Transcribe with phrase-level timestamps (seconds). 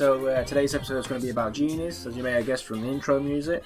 [0.00, 2.64] so uh, today's episode is going to be about genies, as you may have guessed
[2.64, 3.62] from the intro music.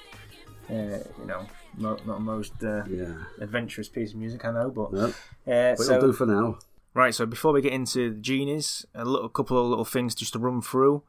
[0.69, 3.13] Uh, you know, not, not the most uh, Yeah.
[3.39, 5.05] adventurous piece of music I know, but No,
[5.49, 6.59] uh, so it'll do for now.
[6.93, 7.15] right.
[7.15, 10.39] So before we get into the genies, a little couple of little things just to
[10.39, 11.03] run through.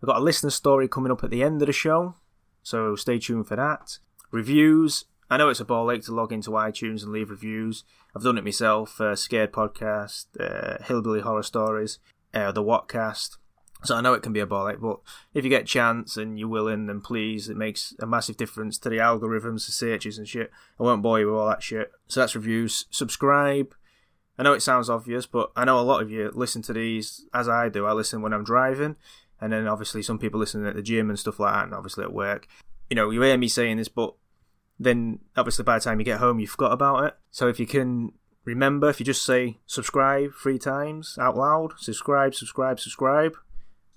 [0.00, 2.14] We've got a listener story coming up at the end of the show,
[2.62, 3.98] so stay tuned for that.
[4.30, 5.06] Reviews.
[5.28, 7.82] I know it's a ball ache to log into iTunes and leave reviews.
[8.14, 9.00] I've done it myself.
[9.00, 11.98] Uh, Scared podcast, uh, Hillbilly Horror Stories,
[12.32, 13.38] uh, the Whatcast.
[13.84, 15.00] So I know it can be a ball ache, but
[15.34, 18.78] if you get a chance and you're willing, then please, it makes a massive difference
[18.78, 20.52] to the algorithms, the searches and shit.
[20.78, 21.90] I won't bore you with all that shit.
[22.06, 22.86] So that's reviews.
[22.90, 23.74] Subscribe.
[24.38, 27.26] I know it sounds obvious, but I know a lot of you listen to these
[27.34, 27.86] as I do.
[27.86, 28.96] I listen when I'm driving,
[29.40, 32.04] and then obviously some people listen at the gym and stuff like that, and obviously
[32.04, 32.46] at work.
[32.88, 34.14] You know, you hear me saying this, but
[34.78, 37.14] then obviously by the time you get home, you forgot about it.
[37.30, 38.12] So if you can
[38.44, 43.34] remember, if you just say subscribe three times out loud, subscribe, subscribe, subscribe,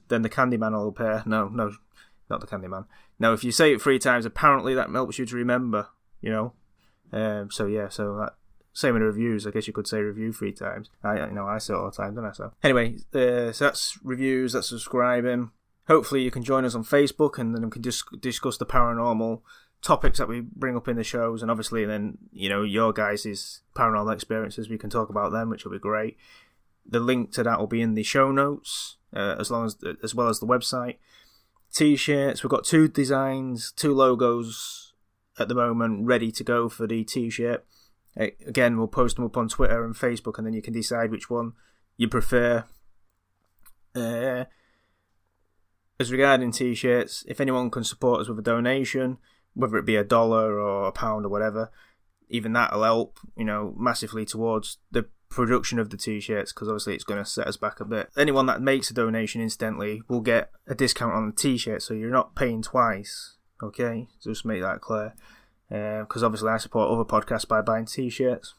[0.08, 1.24] then the Candyman will appear.
[1.26, 1.74] No, no,
[2.30, 2.86] not the Candyman.
[3.20, 5.88] No, if you say it three times, apparently that helps you to remember.
[6.22, 6.54] You know.
[7.12, 8.34] Um, so yeah, so that
[8.76, 9.48] same the reviews.
[9.48, 10.90] I guess you could say review three times.
[11.04, 12.34] I, you know, I say it all the time, don't I?
[12.34, 14.54] So anyway, uh, so that's reviews.
[14.54, 15.52] That's subscribing.
[15.88, 19.42] Hopefully, you can join us on Facebook, and then we can dis- discuss the paranormal
[19.82, 23.62] topics that we bring up in the shows, and obviously, then you know your guys'
[23.76, 24.68] paranormal experiences.
[24.68, 26.18] We can talk about them, which will be great.
[26.86, 30.14] The link to that will be in the show notes, uh, as long as as
[30.14, 30.98] well as the website.
[31.74, 32.44] T-shirts.
[32.44, 34.94] We've got two designs, two logos
[35.38, 37.66] at the moment ready to go for the T-shirt.
[38.16, 41.30] Again, we'll post them up on Twitter and Facebook, and then you can decide which
[41.30, 41.54] one
[41.98, 42.64] you prefer.
[43.94, 44.46] Uh,
[46.00, 49.18] as regarding t-shirts, if anyone can support us with a donation,
[49.54, 51.72] whether it be a dollar or a pound or whatever,
[52.30, 57.04] even that'll help, you know, massively towards the production of the t-shirts because obviously it's
[57.04, 58.10] going to set us back a bit.
[58.18, 62.10] Anyone that makes a donation instantly will get a discount on the t-shirt, so you're
[62.10, 63.36] not paying twice.
[63.62, 65.14] Okay, just make that clear.
[65.70, 68.54] Because obviously I support other podcasts by buying t-shirts,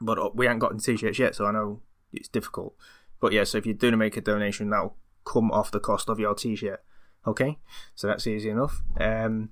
[0.00, 1.80] but uh, we haven't gotten t-shirts yet, so I know
[2.12, 2.74] it's difficult.
[3.20, 6.18] But yeah, so if you're doing make a donation, that'll come off the cost of
[6.18, 6.82] your t-shirt.
[7.26, 7.58] Okay,
[7.94, 8.82] so that's easy enough.
[9.00, 9.50] Um,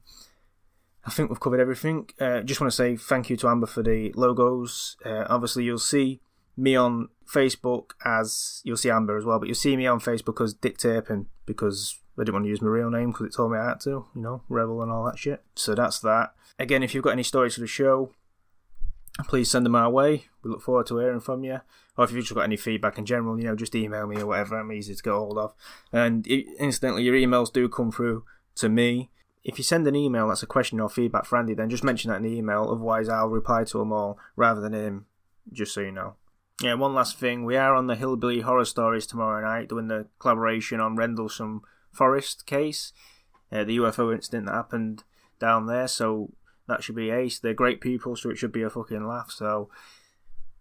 [1.04, 2.08] I think we've covered everything.
[2.20, 4.96] Uh, just want to say thank you to Amber for the logos.
[5.04, 6.20] Uh, obviously, you'll see
[6.56, 10.42] me on Facebook as you'll see Amber as well, but you'll see me on Facebook
[10.42, 13.52] as Dick Turpin because I didn't want to use my real name because it told
[13.52, 15.42] me I had to, you know, Rebel and all that shit.
[15.54, 16.34] So that's that.
[16.58, 18.12] Again, if you've got any stories for the show,
[19.26, 20.26] please send them our way.
[20.42, 21.60] We look forward to hearing from you.
[21.96, 24.26] Or if you've just got any feedback in general, you know, just email me or
[24.26, 24.58] whatever.
[24.58, 25.54] I'm easy to get hold of.
[25.92, 28.24] And i incidentally, your emails do come through
[28.56, 29.10] to me.
[29.44, 32.10] If you send an email that's a question or feedback for Andy, then just mention
[32.10, 32.68] that in the email.
[32.70, 35.06] Otherwise, I'll reply to them all rather than him,
[35.52, 36.14] just so you know.
[36.60, 37.44] Yeah, one last thing.
[37.44, 42.46] We are on the Hillbilly Horror Stories tomorrow night doing the collaboration on Rendlesham Forest
[42.46, 42.92] case,
[43.50, 45.02] uh, the UFO incident that happened
[45.40, 45.88] down there.
[45.88, 46.32] So
[46.68, 47.40] that should be ace.
[47.40, 49.32] They're great people, so it should be a fucking laugh.
[49.32, 49.70] So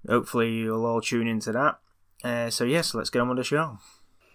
[0.07, 1.79] hopefully you'll all tune into that.
[2.23, 3.77] Uh, so yes, let's get on with the show.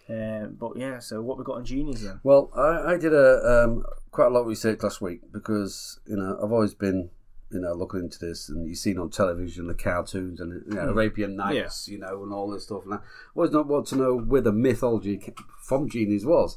[0.09, 2.21] Uh, but yeah, so what we got on genies then?
[2.23, 6.17] Well, I, I did a um, quite a lot of research last week because you
[6.17, 7.11] know I've always been
[7.51, 10.91] you know looking into this, and you've seen on television the cartoons and you know,
[10.91, 12.85] Arabian Nights, you know, and all this stuff.
[12.85, 12.99] And I
[13.35, 15.21] always not want to know where the mythology
[15.61, 16.57] from genies was.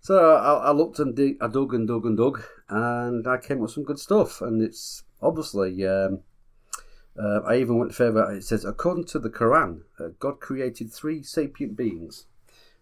[0.00, 3.58] So I, I looked and dig, I dug and dug and dug, and I came
[3.58, 4.40] up with some good stuff.
[4.40, 6.20] And it's obviously um,
[7.18, 8.30] uh, I even went further.
[8.30, 12.26] It says, according to the Quran, uh, God created three sapient beings.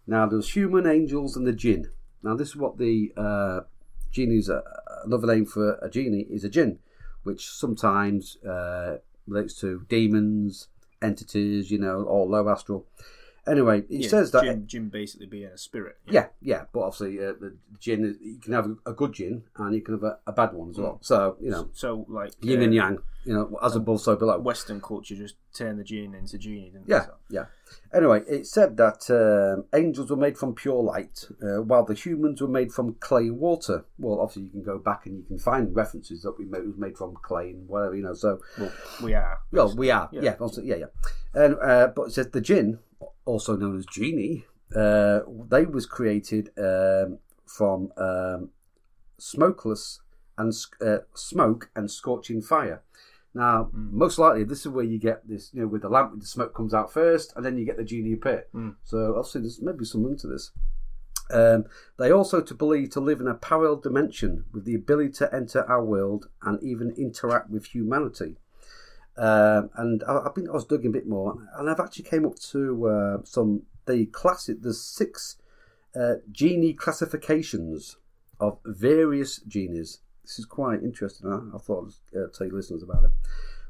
[0.06, 1.91] Now, there's human, angels, and the jinn.
[2.23, 3.61] Now, this is what the uh,
[4.11, 4.62] genie's uh,
[5.05, 6.79] another name for a genie is a jinn,
[7.25, 10.69] which sometimes uh, relates to demons,
[11.03, 12.87] entities, you know, or low astral.
[13.49, 15.97] Anyway, it Yeah, says that Jim, Jim basically being a spirit.
[16.09, 19.81] yeah, yeah, but obviously uh, the jinn you can have a good jinn and you
[19.83, 20.99] can have a, a bad one as well.
[21.01, 22.99] So you know, So like yin uh, and yang.
[23.25, 24.39] You know, as above, so below.
[24.39, 27.05] Western culture just turned the jinn into genie, didn't Yeah, they?
[27.07, 27.45] So- yeah.
[27.93, 32.41] Anyway, it said that um, angels were made from pure light, uh, while the humans
[32.41, 33.85] were made from clay water.
[33.99, 36.77] Well, obviously, you can go back and you can find references that we made, was
[36.77, 38.15] made from clay and whatever, you know.
[38.15, 38.71] So, Well,
[39.03, 39.41] we are.
[39.51, 40.21] well, we are, Yeah.
[40.23, 40.87] yeah, yeah, yeah.
[41.35, 42.79] And uh, but it says the jinn,
[43.25, 44.45] also known as genie,
[44.75, 48.51] uh, they was created um, from um,
[49.19, 50.01] smokeless
[50.39, 52.83] and uh, smoke and scorching fire.
[53.35, 56.27] Now, most likely, this is where you get this, you know, with the lamp, the
[56.27, 58.47] smoke comes out first, and then you get the genie appear.
[58.85, 60.53] So, obviously, there's maybe something to this.
[61.31, 61.65] Um,
[61.99, 65.69] they also to believe to live in a parallel dimension with the ability to enter
[65.71, 68.37] our world and even interact with humanity.
[69.19, 72.27] Um, and I, I've been I was digging a bit more, and I've actually came
[72.27, 74.63] up to uh, some the class it.
[74.63, 75.37] There's six
[75.99, 77.97] uh, genie classifications
[78.39, 80.01] of various genies.
[80.23, 81.31] This is quite interesting.
[81.31, 83.11] I, I thought I'd uh, tell you listeners about it.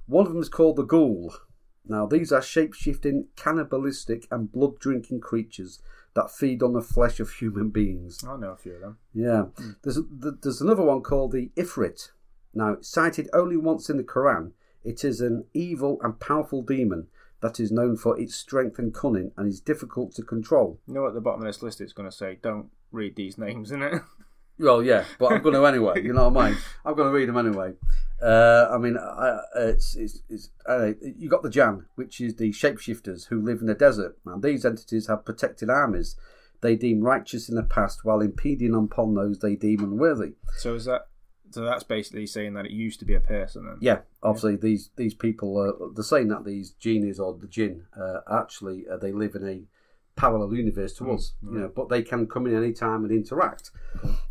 [0.07, 1.35] One of them is called the ghoul.
[1.89, 5.81] Now, these are shape shifting, cannibalistic, and blood drinking creatures
[6.15, 8.25] that feed on the flesh of human beings.
[8.27, 8.99] I know a few of them.
[9.15, 9.45] Yeah.
[9.57, 9.77] Mm.
[9.83, 12.11] There's, there's another one called the Ifrit.
[12.55, 14.53] Now, cited only once in the Quran,
[14.87, 17.09] it is an evil and powerful demon
[17.43, 20.81] that is known for its strength and cunning and is difficult to control.
[20.87, 23.37] You know, at the bottom of this list, it's going to say, don't read these
[23.37, 24.03] names, isn't it?
[24.59, 26.03] Well, yeah, but I'm going to anyway.
[26.03, 26.59] You know what I mean?
[26.83, 27.75] I'm going to read them anyway.
[28.23, 32.53] Uh, I mean, I, it's it's, it's uh, you got the Jann, which is the
[32.53, 34.17] shapeshifters who live in the desert.
[34.25, 36.17] And these entities have protected armies
[36.61, 40.33] they deem righteous in the past, while impeding upon those they deem unworthy.
[40.57, 41.09] So is that
[41.51, 41.63] so?
[41.63, 43.67] That's basically saying that it used to be a person.
[43.67, 43.79] Then?
[43.81, 44.59] Yeah, obviously yeah.
[44.63, 48.97] these these people are they're saying that these genies or the jinn uh, actually uh,
[48.97, 49.63] they live in a
[50.17, 53.13] parallel universe to mm, us, you know, but they can come in any time and
[53.13, 53.71] interact.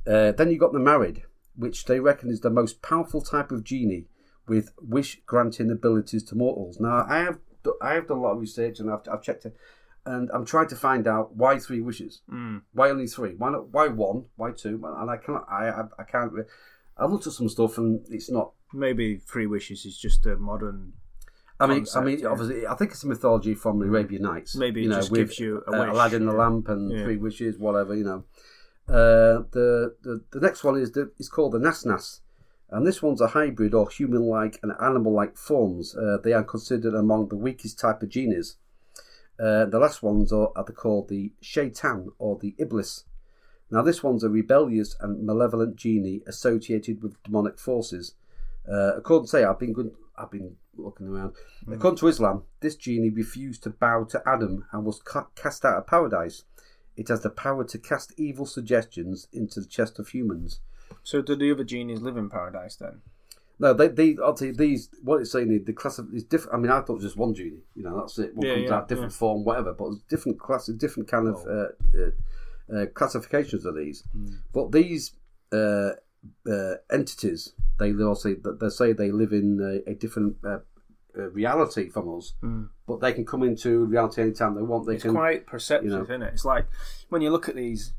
[0.05, 1.21] Uh, then you got the Marid,
[1.55, 4.07] which they reckon is the most powerful type of genie
[4.47, 6.79] with wish granting abilities to mortals.
[6.79, 7.39] Now, I have
[7.81, 9.55] I have done a lot of research and I've, I've checked it,
[10.05, 12.61] and I'm trying to find out why three wishes, mm.
[12.73, 16.03] why only three, why not why one, why two, and I can't I I, I
[16.03, 16.31] can't.
[16.97, 18.51] I've looked at some stuff and it's not.
[18.73, 20.93] Maybe three wishes is just a modern
[21.59, 22.27] I mean, concept, I mean, yeah.
[22.27, 24.55] obviously, I think it's a mythology from the Arabian Nights.
[24.55, 26.07] Maybe you know, just with, gives you a uh, yeah.
[26.09, 27.03] the lamp and yeah.
[27.03, 27.95] three wishes, whatever.
[27.95, 28.23] You know,
[28.89, 32.19] uh, the, the the next one is the, is called the Nasnas,
[32.69, 35.95] and this one's a hybrid or human-like and animal-like forms.
[35.95, 38.57] Uh, they are considered among the weakest type of genies.
[39.39, 43.05] Uh, the last ones are, are called the Shaitan or the Iblis.
[43.75, 48.15] Now, this one's a rebellious and malevolent genie associated with demonic forces.
[48.65, 51.33] Uh, according to say, I've been good, I've been looking around.
[51.67, 51.75] Mm.
[51.75, 55.77] According to Islam, this genie refused to bow to Adam and was ca- cast out
[55.77, 56.45] of paradise.
[56.95, 60.61] It has the power to cast evil suggestions into the chest of humans.
[61.03, 63.01] So, do the other genies live in paradise then?
[63.59, 66.23] No, they, they, I'll tell you, these, what it's saying, is the class of, is
[66.23, 66.55] different.
[66.55, 68.37] I mean, I thought it was just one genie, you know, that's it.
[68.37, 69.17] One yeah, comes yeah, out, different yeah.
[69.17, 71.71] form, whatever, but it's different classes, different kind of oh.
[71.97, 72.11] uh, uh,
[72.73, 74.03] uh, classifications of these.
[74.15, 74.39] Mm.
[74.53, 75.13] But these
[75.51, 75.91] uh,
[76.49, 80.59] uh, entities, they also, they say they live in a, a different uh,
[81.17, 82.69] uh, reality from us, mm.
[82.87, 84.87] but they can come into reality anytime they want.
[84.87, 86.03] They it's can, quite perceptive, you know.
[86.03, 86.33] isn't it?
[86.33, 86.67] It's like
[87.09, 87.93] when you look at these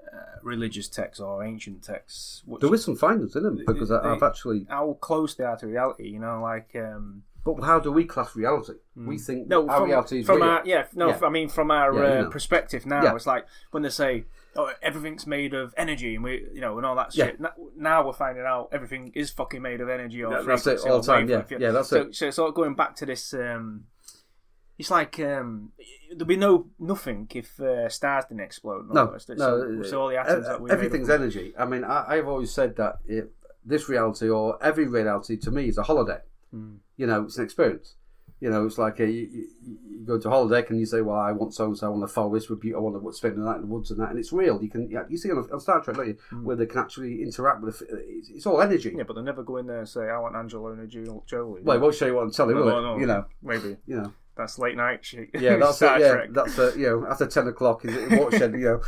[0.00, 2.42] uh, religious texts or ancient texts.
[2.60, 5.66] There is some findings in them because they, I've actually how close they are to
[5.66, 6.08] reality.
[6.08, 6.74] You know, like.
[6.74, 8.74] Um, but how do we class reality?
[8.96, 9.06] Mm.
[9.06, 10.48] We think no, our from, reality is from real.
[10.48, 11.08] our yeah no.
[11.08, 11.20] Yeah.
[11.22, 13.14] I mean, from our yeah, uh, perspective now, yeah.
[13.14, 14.24] it's like when they say
[14.56, 17.36] oh, everything's made of energy and we, you know, and all that shit.
[17.40, 17.48] Yeah.
[17.76, 21.00] Now we're finding out everything is fucking made of energy or yeah, that's it all
[21.00, 21.28] the time.
[21.28, 22.14] Yeah, yeah, that's so, it.
[22.14, 23.84] So, so going back to this, um,
[24.78, 25.72] it's like um,
[26.10, 28.88] there'd be no nothing if uh, stars didn't explode.
[28.92, 29.82] No, so, no.
[29.82, 31.52] So all the atoms uh, everything's energy.
[31.58, 33.30] I mean, I, have always said that it,
[33.64, 36.18] this reality or every reality to me is a holiday.
[36.54, 36.78] Mm.
[37.02, 37.96] You know, it's an experience.
[38.38, 39.48] You know, it's like a, you, you,
[39.90, 41.92] you, go to holiday and you say, "Well, I want so and so.
[41.92, 44.10] on the forest with I want to spend the night in the woods and that."
[44.10, 44.62] And it's real.
[44.62, 46.44] You can you see on, on Star Trek, don't you, mm.
[46.44, 47.82] where they can actually interact with.
[47.90, 48.94] It's, it's, all energy.
[48.96, 51.90] Yeah, but they never go in there and say, "I want Angelina Jolie." Well, we'll
[51.90, 53.78] show you what I'm telling, no, will no, no, You know, maybe.
[53.84, 54.12] You know.
[54.36, 55.30] That's late night shit.
[55.34, 56.00] Yeah, that's it.
[56.00, 56.28] Yeah, Trek.
[56.30, 58.52] that's a, you know after ten o'clock in Watershed.
[58.54, 58.80] you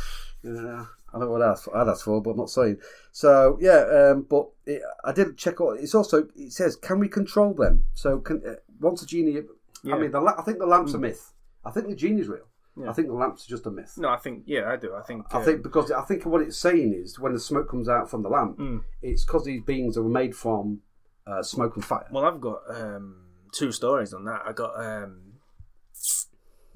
[0.43, 2.77] know, I don't know what else I'd ask for, but I'm not saying.
[3.13, 5.61] So yeah, um, but it, I did check.
[5.61, 7.85] Out, it's also it says, can we control them?
[7.93, 9.41] So can uh, once a genie
[9.83, 9.95] yeah.
[9.95, 11.01] I mean, the I think the lamp's a mm.
[11.01, 11.31] myth.
[11.63, 12.47] I think the genie's real.
[12.77, 12.89] Yeah.
[12.89, 13.93] I think the lamp's just a myth.
[13.97, 14.93] No, I think yeah, I do.
[14.95, 17.69] I think I think um, because I think what it's saying is when the smoke
[17.69, 18.81] comes out from the lamp, mm.
[19.01, 20.81] it's because these beings are made from
[21.25, 22.07] uh, smoke and fire.
[22.11, 24.41] Well, I've got um, two stories on that.
[24.45, 25.35] I got um,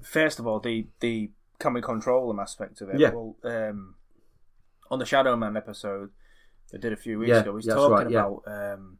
[0.02, 3.00] first of all the the can we control them aspect of it.
[3.00, 3.10] Yeah.
[3.10, 3.96] Well, um,
[4.90, 6.10] on the Shadow Man episode
[6.72, 8.98] they did a few weeks yeah, ago, he's talking right, about um,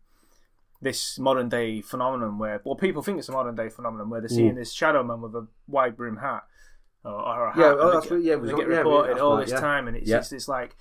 [0.82, 4.30] this modern day phenomenon where well people think it's a modern day phenomenon where they're
[4.30, 4.58] seeing mm.
[4.58, 6.44] this shadow man with a wide brim hat
[7.04, 7.60] or, or a hat.
[7.60, 10.10] Yeah, oh, that's what, yeah, they get reported yeah, all right, this time, and it's,
[10.10, 10.76] it's, it's like.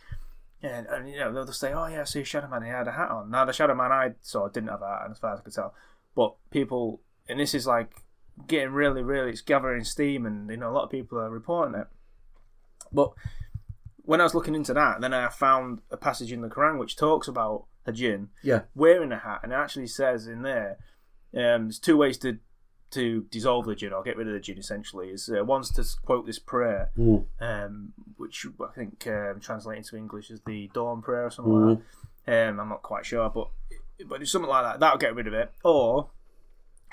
[0.61, 2.65] And, and you know they'll just say, "Oh yeah, I see a Shadow Man.
[2.65, 5.09] He had a hat on." Now the Shadow Man I saw didn't have a hat,
[5.09, 5.73] as far as I could tell.
[6.17, 8.03] But people, and this is like
[8.49, 11.81] getting really, really, it's gathering steam, and you know a lot of people are reporting
[11.81, 11.87] it.
[12.93, 13.13] But
[14.09, 16.97] when I was looking into that, then I found a passage in the Quran which
[16.97, 18.63] talks about a jinn yeah.
[18.75, 20.79] wearing a hat, and it actually says in there,
[21.35, 22.39] um, there's two ways to
[22.93, 24.57] to dissolve the jinn or get rid of the jinn.
[24.57, 27.27] Essentially, is uh, one's to quote this prayer, mm.
[27.39, 31.69] um, which I think um, translating to English is the dawn prayer or something mm.
[31.69, 31.79] like
[32.25, 32.49] that.
[32.49, 33.51] Um, I'm not quite sure, but
[34.07, 34.81] but it's something like that.
[34.81, 35.53] That'll get rid of it.
[35.63, 36.09] Or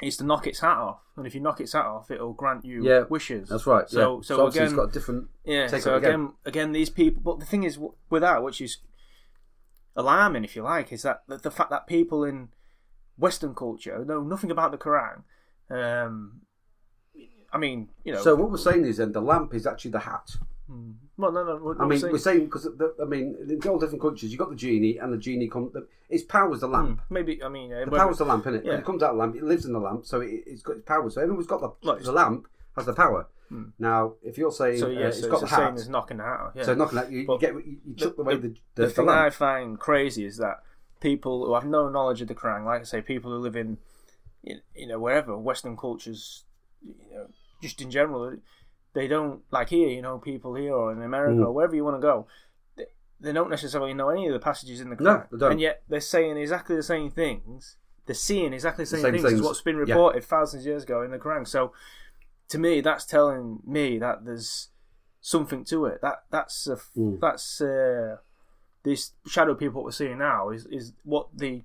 [0.01, 2.65] is to knock its hat off, and if you knock its hat off, it'll grant
[2.65, 3.49] you Yeah, wishes.
[3.49, 3.89] That's right.
[3.89, 4.21] So, yeah.
[4.23, 5.27] so, obviously again, it's got a different.
[5.45, 5.67] yeah.
[5.67, 5.95] So again.
[5.95, 7.21] again, again, these people.
[7.23, 8.77] But the thing is, with that, which is
[9.95, 12.49] alarming, if you like, is that the, the fact that people in
[13.17, 15.23] Western culture know nothing about the Quran.
[15.69, 16.41] Um,
[17.51, 18.21] I mean, you know.
[18.21, 20.35] So what we're saying is then the lamp is actually the hat.
[21.17, 21.55] Well, no, no.
[21.55, 22.67] I mean, I'm we're saying- saying because
[23.01, 25.71] I mean, in all different cultures, you have got the genie, and the genie come.
[25.73, 27.01] The, its power's the lamp.
[27.09, 27.41] maybe.
[27.43, 28.65] I mean, uh, The power's the lamp, isn't it?
[28.65, 28.77] Yeah.
[28.77, 29.35] It comes out of the lamp.
[29.35, 31.09] It lives in the lamp, so it, it's got its power.
[31.09, 33.27] So everyone's got the Look, the lamp has the power.
[33.79, 36.19] Now, if you're saying so uh, yeah, it's so got it's the hat, as knocking
[36.19, 36.51] out.
[36.55, 36.63] Yeah.
[36.63, 39.07] so knocking out, you, you get you, you took away the the, the the, thing
[39.07, 39.33] I lamp.
[39.35, 40.57] find crazy is that
[40.99, 43.77] people who have no knowledge of the Quran, like I say, people who live in
[44.43, 46.43] you know, wherever Western cultures,
[46.83, 47.27] you know,
[47.61, 48.35] just in general,
[48.95, 49.89] they don't like here.
[49.89, 51.45] You know, people here or in America Mm.
[51.45, 52.25] or wherever you want to go,
[52.75, 52.85] they,
[53.19, 55.51] they don't necessarily know any of the passages in the No, Quran, don't.
[55.53, 57.77] and yet they're saying exactly the same things.
[58.07, 59.93] They're seeing exactly the same, same things, as what's been Yeah.
[59.93, 61.47] reported thousands of years ago in the Quran.
[61.47, 61.73] So,
[62.49, 64.69] to me, that's telling me that there's
[65.21, 66.01] something to it.
[66.01, 67.19] That that's a, Mm.
[67.19, 68.17] that's uh,
[68.83, 71.63] this shadow people we're seeing now is is what the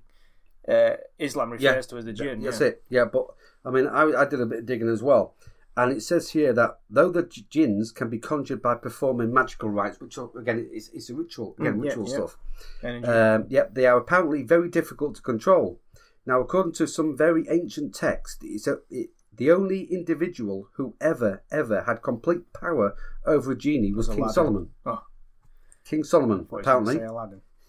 [0.67, 1.81] uh, Islam refers Yeah.
[1.81, 2.41] to as the jinn.
[2.41, 2.67] That's yeah.
[2.67, 2.83] it.
[2.89, 3.27] Yeah, but
[3.65, 5.35] I mean, I, I did a bit of digging as well,
[5.77, 9.99] and it says here that though the jinns can be conjured by performing magical rites,
[9.99, 12.13] which are, again it's, it's a ritual, again Mm, ritual yeah.
[12.15, 12.37] stuff.
[12.83, 13.07] Energy.
[13.07, 15.79] Um, yep, they are apparently very difficult to control.
[16.25, 21.43] Now, according to some very ancient text, it's a, it, the only individual who ever,
[21.51, 22.93] ever had complete power
[23.25, 24.33] over a genie was King Aladdin.
[24.33, 24.69] Solomon.
[24.85, 25.03] oh,
[25.83, 26.95] King Solomon, I thought you apparently.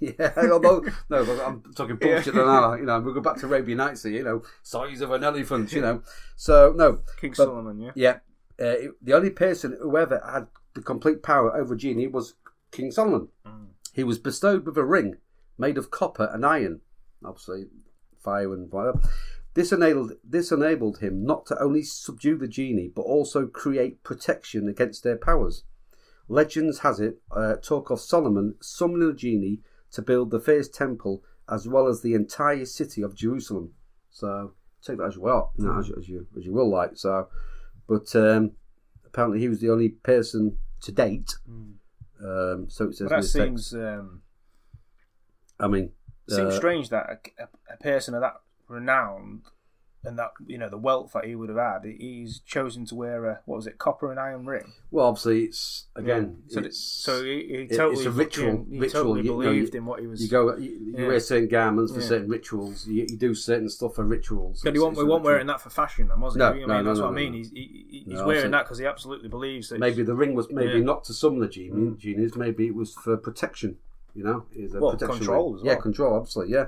[0.18, 0.80] Yeah, although
[1.10, 2.74] no, but I'm talking bullshit now.
[2.74, 4.02] You know, we'll go back to Arabian Nights.
[4.02, 5.72] here, You know, size of an elephant.
[5.72, 6.02] You know,
[6.36, 7.92] so no, King But- Solomon, yeah.
[7.94, 8.18] yeah,
[8.64, 12.34] uh, the only person who ever had the complete power over a genie was
[12.72, 13.28] King Solomon.
[13.94, 15.16] He was bestowed with a ring
[15.58, 16.80] made of copper and iron,
[17.24, 17.66] obviously
[18.18, 19.00] fire and whatever.
[19.54, 24.66] This enabled this enabled him not to only subdue the genie but also create protection
[24.66, 25.64] against their powers.
[26.28, 29.60] Legends has it uh, talk of Solomon summoning a genie
[29.92, 33.72] to build the first temple as well as the entire city of Jerusalem.
[34.10, 36.70] So take that as you will, you know, as, you, as you as you will
[36.70, 36.96] like.
[36.96, 37.28] So,
[37.88, 38.52] but um,
[39.06, 41.34] apparently he was the only person to date.
[42.24, 44.22] Um, so it says But that seems um,
[45.58, 45.92] I mean,
[46.28, 47.06] seems uh, strange that
[47.38, 49.42] a, a, a person of that renowned
[50.04, 53.24] and that you know the wealth that he would have had, he's chosen to wear
[53.24, 54.72] a what was it, copper and iron ring.
[54.90, 56.38] Well, obviously, it's again.
[56.48, 58.46] So, it's, so he, he it's totally a ritual.
[58.58, 59.02] fucking- He ritual.
[59.02, 60.22] totally you, believed you, in what he was.
[60.22, 60.56] You go.
[60.56, 61.06] You, you Yeah.
[61.06, 62.06] wear certain garments for Yeah.
[62.06, 62.86] certain rituals.
[62.86, 64.60] You, you do certain stuff for rituals.
[64.62, 66.38] But he It's- won't, it's he a won't wearing that for fashion, then, was he?
[66.40, 67.32] No, I mean, no, no, that's no, what I mean.
[67.32, 67.38] no.
[67.38, 69.78] He's, he, he's No, wearing that because he absolutely believes that.
[69.78, 70.84] Maybe the ring was maybe Yeah.
[70.84, 72.34] not to summon the genie, genies.
[72.36, 73.76] Maybe it was for protection.
[74.14, 76.20] You know, is a Well, protection control as Yeah, control.
[76.20, 76.52] Absolutely.
[76.54, 76.66] Yeah.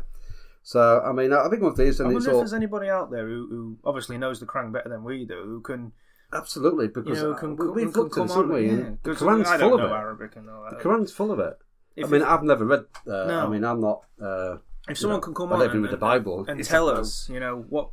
[0.66, 2.88] So I mean, I think with this, I and wonder it's if all there's anybody
[2.88, 5.92] out there who, who obviously knows the Quran better than we do, who can,
[6.32, 8.56] absolutely you because know, uh, can, we, we've looked at this, haven't on.
[8.56, 8.68] we?
[8.70, 9.92] Yeah, the Quran's I full of it.
[9.92, 10.70] Arabic and all that.
[10.78, 11.58] The Quran's full of it.
[11.96, 12.86] If I mean, it- I've never read.
[13.06, 13.46] Uh, No.
[13.46, 14.00] I mean, I'm not.
[14.20, 14.56] Uh,
[14.88, 16.44] if someone know, can come I on and, read the Bible.
[16.48, 17.90] and tell us, you know, what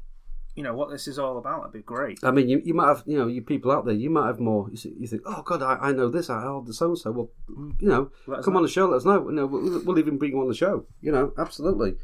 [0.56, 2.20] you know what this is all about, that'd be great.
[2.24, 4.40] I mean, you, you might have, you know, you people out there, you might have
[4.40, 4.70] more.
[4.70, 6.30] You, see- you think, oh God, I, I know this.
[6.30, 7.12] I hold the so and so.
[7.12, 7.30] Well,
[7.80, 8.12] you know,
[8.42, 8.58] come know.
[8.58, 8.88] on the show.
[8.88, 9.30] Let us know.
[9.30, 10.86] You know, we'll, we'll even bring you on the show.
[11.02, 11.96] You know, absolutely.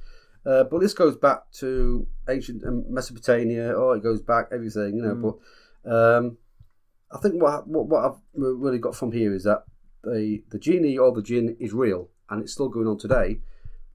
[0.48, 3.74] Uh, but this goes back to ancient um, Mesopotamia.
[3.74, 4.96] or it goes back everything.
[4.98, 5.22] You know, Mm.
[5.84, 6.38] but um,
[7.12, 9.64] I think what, what what I've really got from here is that
[10.04, 13.40] the the genie or the jinn is real and it's still going on today,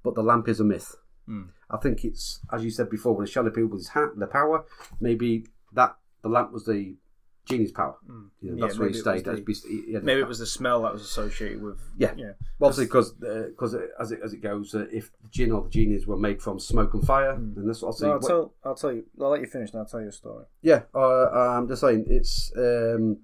[0.03, 0.95] but the lamp is a myth.
[1.29, 1.49] Mm.
[1.71, 4.27] I think it's as you said before, when the shadow people with his hat, the
[4.27, 4.65] power,
[5.01, 6.97] maybe that the lamp was the
[7.45, 7.97] genie's power.
[8.07, 8.13] You
[8.53, 8.57] know.
[8.57, 9.25] Yeah, that's where he stayed.
[9.25, 11.81] That's he Maybe the it was the smell that was associated with.
[11.97, 12.13] Yeah.
[12.17, 12.33] yeah.
[12.59, 15.71] well, obviously, because because as it as it goes, uh, if the jinn or the
[15.71, 18.05] genies were made from smoke and fire, then that's what I see.
[18.05, 18.09] Hmm.
[18.09, 18.55] No, I'll what- tell.
[18.65, 19.05] I'll tell you.
[19.21, 20.45] I'll let you finish, and I'll tell you a story.
[20.63, 22.53] yeah, uh, I'm just saying it's.
[22.57, 23.19] Um,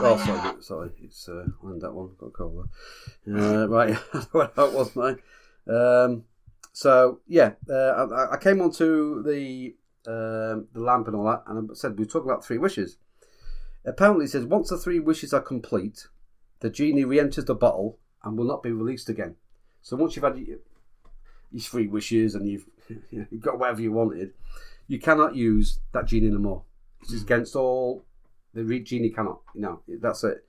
[0.00, 2.10] oh, sorry, sorry, it's uh, on that one.
[2.18, 2.32] Got
[3.26, 3.36] there.
[3.36, 3.94] Uh, right,
[4.32, 5.18] what that was mine.
[5.68, 6.24] Um,
[6.72, 9.74] so yeah, uh, I, I came onto the
[10.06, 12.98] um, the lamp and all that, and I said we were talking about three wishes.
[13.84, 16.08] Apparently, it says once the three wishes are complete,
[16.60, 19.36] the genie re-enters the bottle and will not be released again.
[19.82, 20.58] So once you've had your,
[21.52, 22.66] your three wishes and you've
[23.10, 24.32] you've got whatever you wanted,
[24.88, 26.64] you cannot use that genie anymore.
[27.02, 27.22] It's Hmm.
[27.22, 28.04] against all
[28.54, 29.40] the genie cannot.
[29.54, 30.44] You know that's it.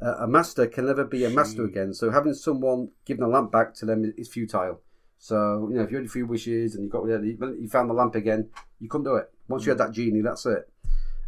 [0.00, 1.94] Uh, a master can never be a master again.
[1.94, 4.80] So having someone giving a lamp back to them is futile.
[5.22, 7.88] So you know if you had a few wishes and you got you you found
[7.88, 8.50] the lamp again,
[8.80, 9.30] you couldn't do it.
[9.46, 10.68] Once you had that genie, that's it.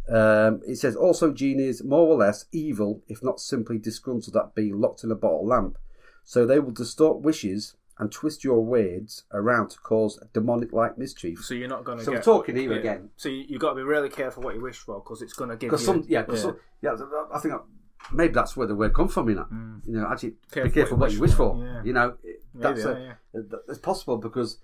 [0.09, 4.81] Um, it says also genies more or less evil, if not simply disgruntled at being
[4.81, 5.77] locked in a bottle lamp.
[6.25, 11.39] So they will distort wishes and twist your words around to cause demonic-like mischief.
[11.45, 12.03] So you're not going to.
[12.03, 12.79] So get, we're talking here yeah.
[12.79, 13.09] again.
[13.15, 15.51] So you, you've got to be really careful what you wish for because it's going
[15.51, 15.77] to give you.
[15.77, 16.41] Some, yeah, 'cause yeah.
[16.41, 17.53] some, yeah, I think
[18.11, 19.29] maybe that's where the word comes from.
[19.29, 19.81] You know, mm.
[19.85, 21.57] you know, actually Careful be careful what you wish for.
[21.63, 21.83] yeah.
[21.83, 24.59] You know, it- that's a, yeah, uh, it's possible because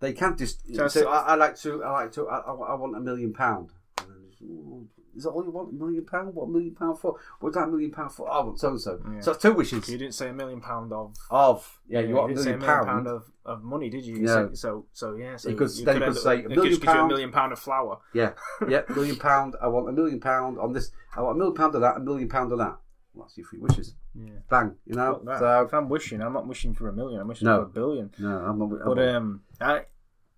[0.00, 2.96] they can't just So- so- I, I like to, I like to, I, I want
[2.96, 3.70] a million pound.
[4.00, 5.70] And then it's, "Ooh, Is that all you want?
[5.72, 6.34] A million pound?
[6.34, 7.16] What a million pound for?
[7.40, 8.26] What's that million pound for?
[8.30, 9.00] Oh, so and so.
[9.20, 9.88] So that's two wishes.
[9.88, 11.14] You didn't say a million pound of.
[11.30, 13.06] Of yeah, you want a didn't say million a million pound.
[13.06, 14.18] pound of, of money, did you?
[14.20, 14.48] No.
[14.48, 15.36] So, so so yeah.
[15.36, 17.08] So Because you you end could up- say a it million you a pound.
[17.08, 17.98] million pound of flour.
[18.12, 18.32] Yeah,
[18.68, 19.54] yeah, million pound.
[19.62, 20.90] I want a million pound on this.
[21.16, 21.96] I want a million pound of that.
[21.96, 22.76] A million pound of that.
[23.14, 23.94] Well, that's your three wishes.
[24.14, 24.30] Yeah.
[24.50, 24.74] Bang.
[24.86, 25.14] You know.
[25.14, 25.38] Fuck that.
[25.38, 27.20] So if I'm wishing, I'm not wishing for a million.
[27.20, 27.58] I'm wishing No.
[27.58, 28.10] for a billion.
[28.18, 28.64] no, I'm not.
[28.72, 29.82] I'm But not- um, I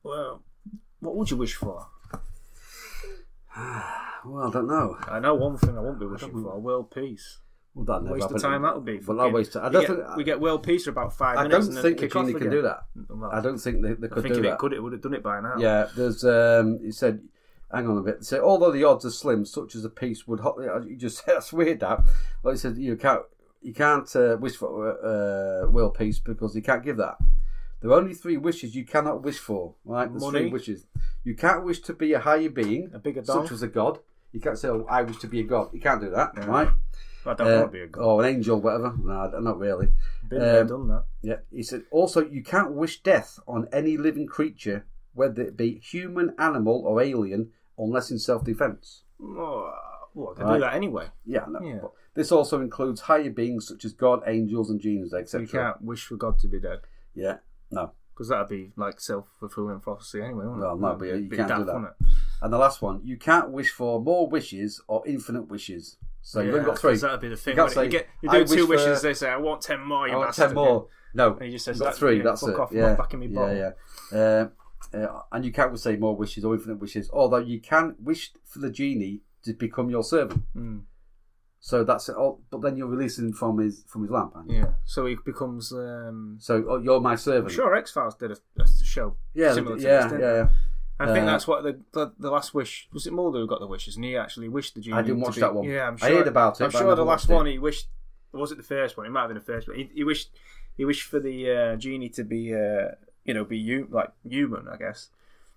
[0.02, 0.42] well,
[1.00, 1.86] what would you wish for?
[4.28, 4.96] well, I don't know.
[5.08, 7.38] I know one thing I won't be wishing for: world peace.
[7.74, 8.98] Well, that never Waste of time that would be.
[9.00, 9.54] Well, that waste.
[9.56, 10.16] I we don't get, think.
[10.16, 11.66] we get world peace for about five I minutes.
[11.66, 12.50] don't and think the kick can again.
[12.50, 12.84] do that.
[13.10, 14.52] Well, I don't think they, they I could think do if that.
[14.54, 15.56] it could, it would have done it by now.
[15.58, 16.24] Yeah, there's.
[16.24, 17.20] Um, he said,
[17.70, 18.24] hang on a bit.
[18.24, 20.40] So although the odds are slim, such as a peace would.
[20.40, 20.56] hot-
[20.86, 21.80] You just said that's weird.
[21.80, 22.02] That
[22.42, 23.22] like he said, you can't
[23.60, 27.16] you can't uh, wish for uh, world peace because you can't give that.
[27.82, 29.74] There are only three wishes you cannot wish for.
[29.84, 30.38] Right, there's Money.
[30.40, 30.86] three wishes.
[31.24, 33.44] You can't wish to be a higher being, A bigger dong.
[33.44, 33.98] such as a god.
[34.36, 36.68] You can't say, "Oh, I wish to be a god." You can't do that, right?
[37.24, 38.02] I don't Uh, want to be a god.
[38.04, 38.94] or an angel, whatever.
[39.02, 39.88] No, not really.
[40.28, 41.04] Been there, um, done that.
[41.22, 45.78] Yeah, he said also you can't wish death on any living creature, whether it be
[45.78, 49.04] human, animal, or alien, unless in self-defense.
[49.22, 49.72] Oh,
[50.12, 50.54] well, I can Right.
[50.56, 51.06] do that anyway.
[51.24, 51.60] Yeah, no.
[51.62, 51.78] Yeah.
[51.80, 55.40] But this also includes higher beings such as God, angels, and genies, etc.
[55.40, 56.80] you can't wish for God to be dead
[57.14, 57.38] Yeah,
[57.70, 57.92] no.
[58.12, 60.44] because that'd be like self fulfilling prophecy anyway.
[60.44, 60.80] Wouldn't Well, it?
[60.80, 61.94] no, That'd but be you a bit can't do that.
[62.42, 65.96] And the last one, you can't wish for more wishes or infinite wishes.
[66.22, 66.46] So it?
[66.46, 66.96] you've only Yeah, got three.
[66.96, 67.52] That'd be the thing.
[67.56, 69.00] You can't say, you, get, you "I do two wish wishes.
[69.00, 70.88] for- They say, "I want ten more." You I want bastard," ten more.
[71.14, 72.18] No, And he just says, got "That- three.
[72.18, 72.60] yeah, that's fuck it.
[72.60, 73.72] off, yeah, not backing me yeah,
[74.12, 74.18] yeah.
[74.18, 74.48] Uh,
[74.96, 77.08] uh, and you can't say more wishes or infinite wishes.
[77.12, 80.42] Although you can wish for the genie to become your servant.
[80.54, 80.82] Mm.
[81.60, 82.14] So that's it.
[82.16, 84.34] Oh, but then you're releasing him from his from his lamp.
[84.46, 84.74] Yeah.
[84.84, 85.72] So he becomes.
[85.72, 87.46] Um, So oh, you're my servant.
[87.46, 89.16] I'm sure X Files did a, a show.
[89.34, 90.48] Yeah, similar to yeah, this, yeah, yeah.
[90.98, 93.06] I think Uh, that's what the, the the last wish was.
[93.06, 94.96] It Mulder who got the wishes, and he actually wished the genie.
[94.96, 95.64] I didn't watch be- that one.
[95.68, 96.18] Yeah, I'm I sure.
[96.18, 97.32] heard about it, I'm sure the last it.
[97.34, 97.88] one he wished.
[98.32, 99.06] Was it the first one?
[99.06, 99.76] It might have been the first one.
[99.76, 100.30] He, he wished.
[100.76, 102.88] He wished for the uh, genie to be, uh,
[103.24, 104.68] you know, be you like human.
[104.68, 105.08] I guess.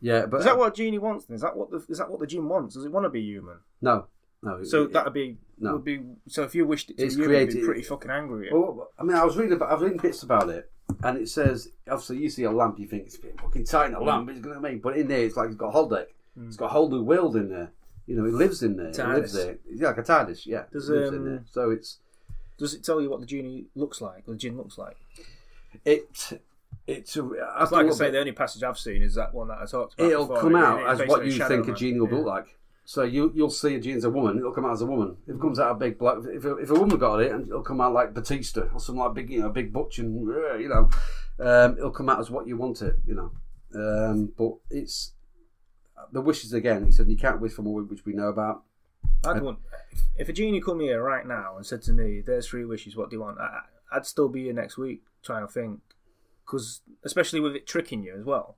[0.01, 1.25] Yeah, but Is that what genie wants?
[1.25, 1.35] Then?
[1.35, 2.75] Is that what the is that what the genie wants?
[2.75, 3.57] Does it want to be human?
[3.81, 4.07] no,
[4.41, 4.63] no.
[4.63, 5.73] So it- that'd be no.
[5.73, 6.01] would be.
[6.27, 8.49] So if you wished it to It's be human, you'd be pretty fucking angry.
[8.51, 10.71] Well, I mean, I was reading about, I was reading bits about it,
[11.03, 13.93] and it says obviously you see a lamp, you think it's a bit fucking tiny
[13.93, 15.87] a lamp, it's going to make, but in there it's like it's got a whole
[15.89, 16.07] deck,
[16.45, 17.71] it's got a whole new world in there.
[18.07, 18.87] You know, it lives in there.
[18.87, 19.45] It lives TARDIS.
[19.45, 19.57] there.
[19.71, 20.45] Yeah, like a TARDIS.
[20.47, 21.43] Yeah, Does, it lives in um, there.
[21.51, 21.99] So it's
[22.57, 24.23] Does it tell you what the genie looks like?
[24.27, 24.97] Or the jinn looks like?
[25.85, 26.41] it
[26.87, 27.21] it's a,
[27.55, 29.93] I Like I say, the only passage I've seen is that one that I talked
[29.93, 30.11] about.
[30.11, 30.41] it'll before.
[30.41, 31.75] come It- out it's as what you Shadow think a Man.
[31.77, 32.57] genie will look like.
[32.89, 34.39] So you you'll see a as a woman.
[34.39, 35.15] It'll come out as a woman.
[35.27, 37.47] If it comes out a big black, if a, if a woman got it, and
[37.47, 40.25] it'll come out like Batista or some like big, you know, big butch and
[40.59, 40.89] you know,
[41.39, 43.31] um, it'll come out as what you want it, you know.
[43.75, 45.13] Um, but it's
[46.11, 46.83] the wishes again.
[46.83, 48.63] He said you can't wish for more, which we know about.
[49.23, 49.59] I'd want
[50.17, 52.95] if a genie come here right now and said to me, "There's three wishes.
[52.95, 53.59] What do you want?" I,
[53.91, 55.81] I'd still be here next week trying to think,
[56.43, 58.57] because especially with it tricking you as well.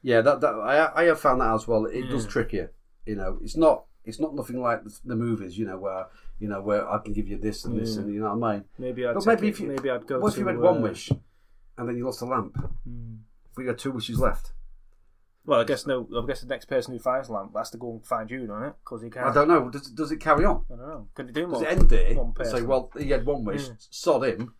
[0.00, 1.86] Yeah, that, that I I have found that as well.
[1.86, 2.68] It does trick you.
[3.06, 5.58] You know, it's not it's not nothing like the, the movies.
[5.58, 6.06] You know, where
[6.38, 8.02] you know where I can give you this and this Yeah.
[8.02, 8.64] and you know what I mean.
[8.78, 10.18] Maybe I'd But maybe it- if you maybe I'd go.
[10.20, 11.10] What if you had uh, one wish
[11.78, 12.56] and then you lost a lamp?
[12.84, 13.14] hmm.
[13.52, 14.52] If you had two wishes left,
[15.46, 16.08] Well, I guess no.
[16.16, 18.46] I guess the next person who finds the lamp has to go and find you,
[18.46, 18.74] don't it?
[18.82, 19.26] Because he can't.
[19.26, 19.68] I don't know.
[19.70, 20.64] Does, does it carry on?
[20.72, 21.08] I don't know.
[21.14, 21.62] Can it do Does more?
[21.64, 22.16] it end?
[22.16, 22.56] One person.
[22.56, 23.74] Say, well, he had one wish, Yeah.
[23.78, 24.54] sod him,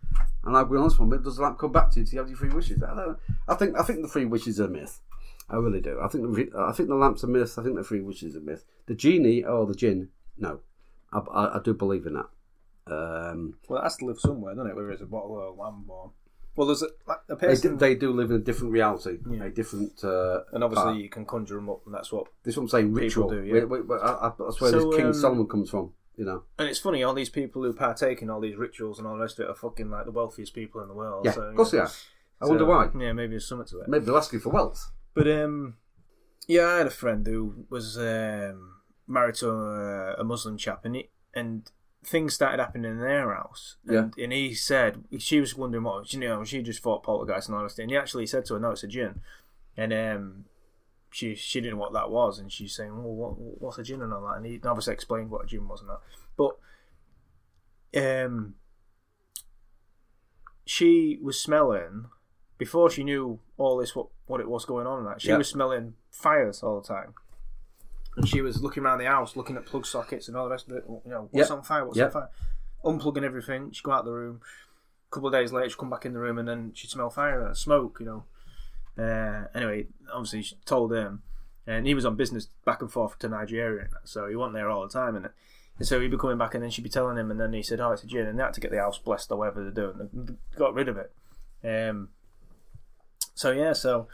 [0.45, 2.29] and I'll be honest with But does the lamp come back to you to have
[2.29, 2.83] your three wishes?
[2.83, 2.97] I don't.
[2.99, 3.17] know.
[3.49, 5.01] I think I think the three wishes are a myth.
[5.49, 5.99] I really do.
[6.03, 7.59] I think the I think the lamp's a myth.
[7.59, 8.65] I think the three wishes are a myth.
[8.87, 10.61] The genie or the jinn, no,
[11.13, 12.27] I, I, I do believe in that.
[12.87, 14.77] Um, Well, it has to live somewhere, doesn't it?
[14.77, 16.13] Whether it's a bottle or a lamb or.
[16.57, 16.87] Well, there's a,
[17.29, 19.45] a they, do, they do live in a different reality, Yeah.
[19.45, 20.05] a different.
[20.05, 20.97] Uh, and obviously part.
[20.99, 22.29] you can conjure them up, and that's what.
[22.45, 22.93] this is what I'm saying.
[22.95, 23.29] Ritual.
[23.29, 23.65] do, yeah.
[23.65, 25.93] Where- where- I, I, that's where So, this King um, Solomon comes from.
[26.17, 26.45] You know.
[26.61, 29.21] And it's funny, all these people who partake in all these rituals and all the
[29.23, 31.25] rest of it are fucking like the wealthiest people in the world.
[31.25, 31.85] Yeah, so, of course they yeah.
[31.85, 31.87] are.
[32.41, 32.89] I So, wonder why.
[32.97, 33.89] Yeah, maybe there's something to it.
[33.89, 34.93] Maybe they're asking for wealth.
[35.15, 35.77] But um,
[36.47, 38.75] yeah, I had a friend who was um,
[39.07, 41.71] married to a, a Muslim chap, and he, and
[42.05, 43.77] things started happening in their house.
[44.01, 46.45] And, and he said she was wondering what you know.
[46.45, 48.83] She just thought poltergeist and all this, and he actually said to her, "No, it's
[48.83, 49.21] a jinn."
[49.77, 50.45] And um,
[51.11, 54.03] she she didn't know what that was, and she's saying, "Well, what, what's a jinn
[54.03, 56.01] and all that?" And he obviously explained what a jinn was and that.
[56.37, 56.59] But
[57.97, 58.55] um,
[60.67, 62.07] she was smelling
[62.65, 65.37] before she knew all this, what what it was going on, and that she Yeah.
[65.37, 67.13] was smelling fires all the time.
[68.17, 70.67] And she was looking around the house, looking at plug sockets and all the rest
[70.69, 70.85] of it.
[70.89, 71.57] You know, what's Yeah.
[71.57, 71.85] on fire?
[71.85, 72.07] What's Yeah.
[72.07, 72.31] on fire?
[72.85, 73.71] Unplugging everything.
[73.73, 74.41] She'd go out the room.
[75.11, 77.11] A couple of days later, she'd come back in the room, and then she'd smell
[77.11, 77.99] fire and smoke.
[78.01, 78.25] You know.
[78.97, 81.23] Uh, anyway, obviously, she told him,
[81.67, 84.83] and he was on business back and forth to Nigeria, so he wasn't there all
[84.87, 85.29] the time, and,
[85.79, 87.63] and so he'd be coming back, and then she'd be telling him, and then he
[87.63, 89.63] said, "Oh, it's a jinn," and they had to get the house blessed or whatever
[89.69, 90.09] they're doing.
[90.53, 91.13] They got rid of it.
[91.65, 92.11] Um,
[93.35, 94.09] so yeah, so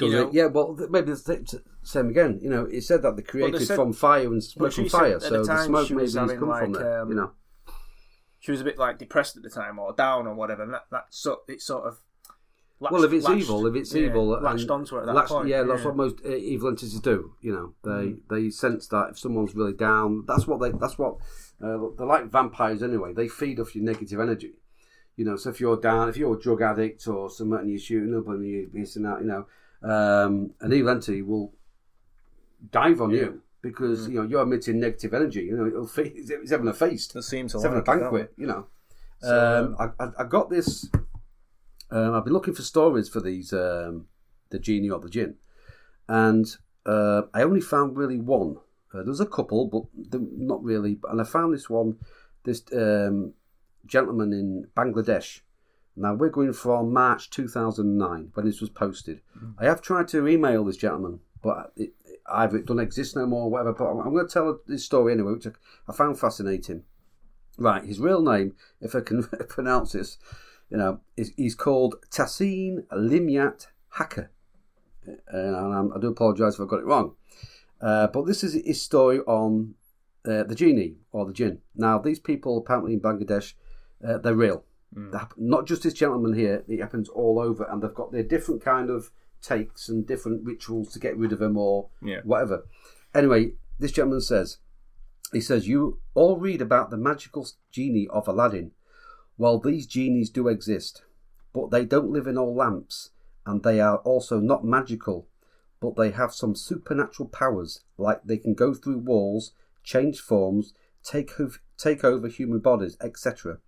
[0.00, 0.34] you Does know, it?
[0.34, 2.38] Yeah, well, th- maybe the same again.
[2.42, 4.88] You know, it said that they created said- from fire and Well, smoke she from
[5.00, 7.00] fire, so the the, smoke maybe has come from there.
[7.02, 7.32] um, you know,
[8.38, 10.86] she was a bit like depressed at the time or down or whatever, and that
[10.90, 11.98] that sort it sort of.
[12.82, 15.14] Latched, well, if it's latched- evil, if it's yeah, evil, latched onto it at that
[15.14, 15.48] latched- point.
[15.48, 17.34] yeah, that's what most uh, evil entities do.
[17.42, 18.20] You know, they Mm.
[18.30, 21.16] they sense that if someone's really down, that's what they that's what
[21.62, 23.12] uh, they're like vampires anyway.
[23.12, 24.54] They feed off your negative energy.
[25.20, 27.78] You know, so if you're down, if you're a drug addict or something, and you're
[27.78, 29.44] shooting up and you this and that, you know,
[29.82, 31.52] um, an evil entity will
[32.72, 34.12] dive on you because Mm.
[34.12, 35.42] you know you're emitting negative energy.
[35.42, 37.14] You know, it'll feed, it's having a feast.
[37.16, 38.62] It seems It's having a like don't banquet, you know.
[39.20, 39.36] So,
[39.78, 40.88] um, I, I, I got this.
[41.90, 44.06] Um, I've been looking for stories for these, um,
[44.48, 45.34] the genie or the jinn,
[46.08, 46.46] and
[46.86, 48.56] uh, I only found really one.
[48.94, 49.82] Uh, there was a couple, but
[50.48, 50.98] not really.
[51.10, 51.98] And I found this one,
[52.44, 53.34] this um,
[53.86, 55.40] gentleman in Bangladesh.
[55.96, 59.20] Now we're going from March 2009 when this was posted.
[59.58, 61.92] I have tried to email this gentleman, but it,
[62.32, 63.72] either it doesn't exist no more, or whatever.
[63.72, 65.50] But I'm, I'm going to tell this story anyway, which I,
[65.88, 66.84] I found fascinating.
[67.58, 70.16] Right, his real name, if I can pronounce this,
[70.70, 74.30] you know, is he's called Tassin Limyat Hacker.
[75.28, 77.14] And I'm, I do apologise if I got it wrong.
[77.80, 79.74] Uh, but this is his story on
[80.24, 81.60] uh, the genie or the jinn.
[81.74, 83.54] Now, these people apparently in Bangladesh,
[84.06, 84.64] uh, they're real.
[84.92, 88.24] They hap- Not just this gentleman here, it happens all over, and they've got their
[88.24, 89.10] different kind of
[89.40, 92.20] takes and different rituals to get rid of them or Yeah.
[92.24, 92.66] whatever.
[93.14, 94.58] Anyway, this gentleman says,
[95.32, 98.72] he says, You all read about the magical genie of Aladdin.
[99.38, 101.02] Well, these genies do exist,
[101.52, 103.10] but they don't live in all lamps,
[103.46, 105.28] and they are also not magical,
[105.80, 109.52] but they have some supernatural powers, like they can go through walls,
[109.84, 111.30] change forms, take,
[111.78, 113.58] take over human bodies, etc.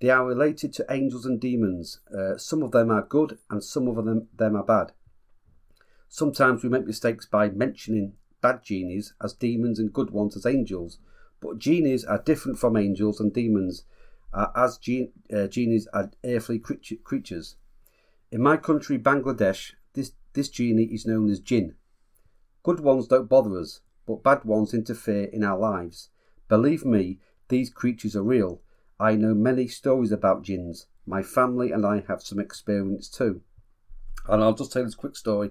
[0.00, 2.00] They are related to angels and demons.
[2.12, 4.92] Uh, some of them are good, and some of them, them are bad.
[6.08, 10.98] Sometimes we make mistakes by mentioning bad genies as demons and good ones as angels,
[11.40, 13.84] but genies are different from angels and demons,
[14.32, 14.78] uh, as
[15.32, 17.56] uh, genies are earthly creature- creatures.
[18.30, 21.74] In my country, Bangladesh, this, this genie is known as jinn.
[22.62, 26.08] Good ones don't bother us, but bad ones interfere in our lives.
[26.48, 28.60] Believe me, these creatures are real.
[29.00, 30.86] I know many stories about jinns.
[31.06, 33.40] My family and I have some experience too.
[34.28, 35.50] And I'll just tell this quick story.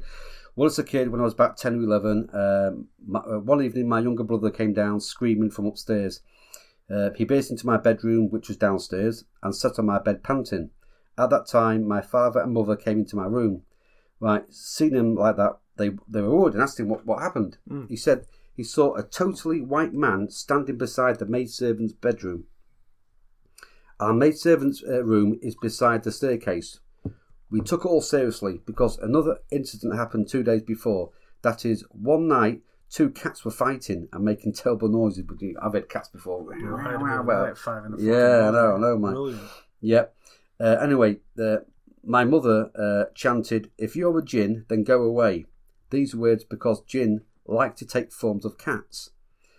[0.56, 3.90] Once a kid, when I was about 10 or 11, um, my, uh, one evening
[3.90, 6.22] my younger brother came down screaming from upstairs.
[6.90, 10.70] Uh, he burst into my bedroom, which was downstairs, and sat on my bed panting.
[11.18, 13.64] At that time, my father and mother came into my room.
[14.20, 17.58] Right, seeing him like that, they they were worried and asked him what, what happened.
[17.88, 22.44] He said he saw a totally white man standing beside the maidservant's bedroom.
[24.00, 26.80] Our maidservant's uh, room is beside the staircase.
[27.52, 31.10] We took it all seriously because another incident happened two days before.
[31.42, 35.26] That is, one night, two cats were fighting and making terrible noises.
[35.62, 36.46] I've had cats before.
[37.58, 39.14] Five in the Yeah, I know, I know, man.
[39.14, 39.42] Brilliant.
[39.82, 40.16] Yep.
[40.60, 41.58] Uh, anyway, uh,
[42.04, 45.46] my mother uh, chanted, If you're a jinn, then go away.
[45.90, 49.10] These words because jinn like to take forms of cats,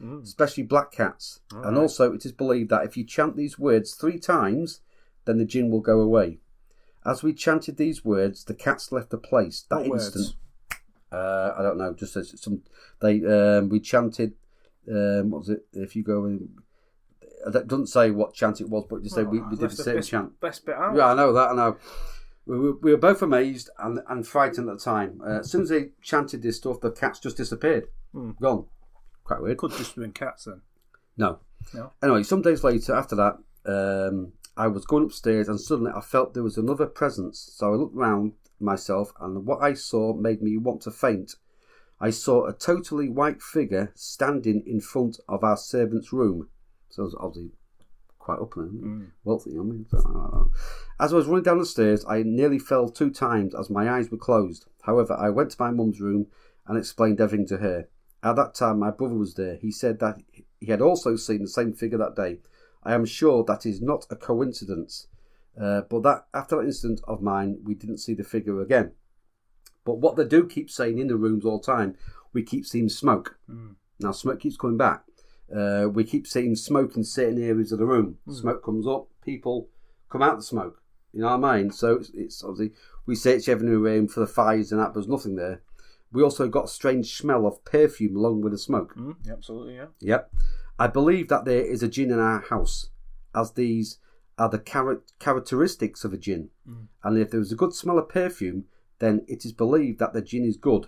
[0.02, 0.22] Mm.
[0.22, 1.40] especially black cats.
[1.52, 4.80] and also, it is believed that if you chant these words three times,
[5.26, 6.38] then the jinn will go away.
[7.04, 10.34] As we chanted these words, the cats left the place that What instant.
[11.12, 11.92] Uh, I don't know.
[11.94, 12.62] Just as some
[13.00, 14.34] they um, we chanted.
[14.88, 15.66] Um, what was it?
[15.72, 16.50] If you go in,
[17.46, 19.96] it doesn't say what chant it was, but just say we, we did the same
[19.96, 20.40] best, chant.
[20.40, 20.96] Best bit out.
[20.96, 21.50] Yeah, I know that.
[21.50, 21.76] I know.
[22.46, 25.20] We were, we were both amazed and, and frightened at the time.
[25.24, 27.88] Uh, as soon as they chanted this stuff, the cats just disappeared.
[28.12, 28.32] Hmm.
[28.40, 28.66] Gone.
[29.24, 29.58] Quite weird.
[29.58, 30.62] Could just have been cats then.
[31.16, 31.38] No.
[31.74, 31.92] No.
[32.02, 36.34] Anyway, some days later, after that, um, I was going upstairs and suddenly I felt
[36.34, 37.50] there was another presence.
[37.54, 41.34] So I looked round myself and what I saw made me want to faint.
[42.00, 46.48] I saw a totally white figure standing in front of our servant's room.
[46.88, 47.50] So I was obviously
[48.18, 49.86] quite up and wealthy, I mean.
[50.98, 54.10] As I was running down the stairs, I nearly fell two times as my eyes
[54.10, 54.66] were closed.
[54.82, 56.26] However, I went to my mum's room
[56.66, 57.88] and explained everything to her.
[58.22, 59.56] At that time, my brother was there.
[59.56, 60.18] He said that
[60.60, 62.38] he had also seen the same figure that day.
[62.82, 65.06] I am sure that is not a coincidence.
[65.60, 68.92] Uh, but that after that incident of mine, we didn't see the figure again.
[69.84, 71.96] But what they do keep saying in the rooms all the time,
[72.32, 73.38] we keep seeing smoke.
[73.50, 73.76] Mm.
[73.98, 75.04] Now smoke keeps coming back.
[75.54, 78.18] Uh, we keep seeing smoke in certain areas of the room.
[78.30, 79.68] Smoke comes up, people
[80.08, 80.80] come out the smoke.
[81.12, 81.72] You know what I mean?
[81.72, 85.08] So it's, it's obviously we search every room for the fires and that, but there's
[85.08, 85.62] nothing there.
[86.12, 88.94] We also got a strange smell of perfume along with the smoke.
[88.96, 89.86] Mm, absolutely, yeah.
[90.00, 90.32] Yep.
[90.78, 92.90] I believe that there is a jinn in our house,
[93.34, 93.98] as these
[94.38, 96.48] are the char- characteristics of a jinn.
[97.02, 98.64] And if there was a good smell of perfume,
[98.98, 100.86] then it is believed that the jinn is good.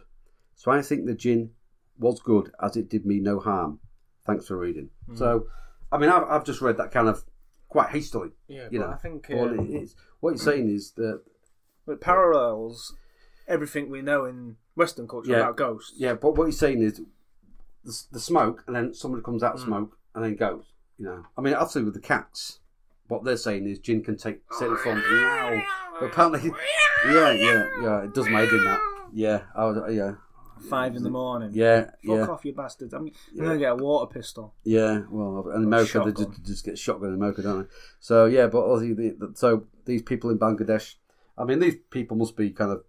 [0.54, 1.50] So I think the jinn
[1.98, 3.80] was good, as it did me no harm.
[4.26, 4.90] Thanks for reading.
[5.14, 5.46] So,
[5.90, 7.24] I mean, I've, I've just read that kind of
[7.68, 8.30] quite hastily.
[8.48, 11.22] Yeah, You but know, I think um, it is, what you're saying is that,
[11.88, 12.94] it parallels
[13.48, 15.38] everything we know in Western culture Yeah.
[15.38, 15.94] about ghosts.
[15.96, 17.00] yeah, but what you're saying is
[17.84, 19.64] the, the smoke, and then somebody comes out of mm.
[19.64, 20.64] smoke and then goes.
[20.98, 22.60] You know, I mean, obviously with the cats,
[23.08, 25.02] what they're saying is jinn can take certain forms.
[25.10, 25.62] Meow.
[25.98, 26.50] But apparently,
[27.06, 28.80] yeah, yeah, yeah, it does my head in that.
[29.12, 30.12] Yeah, I was, yeah,
[30.68, 31.50] Five in the morning.
[31.52, 32.94] yeah, Fuck yeah, off, you bastards.
[32.94, 34.54] I'm, going to get a water pistol.
[34.64, 35.02] yeah.
[35.10, 37.68] Well, in America they just, just get shotgun in America, don't they?
[38.00, 40.94] So yeah, but obviously, the, the, so these people in Bangladesh,
[41.36, 42.84] I mean, these people must be kind of,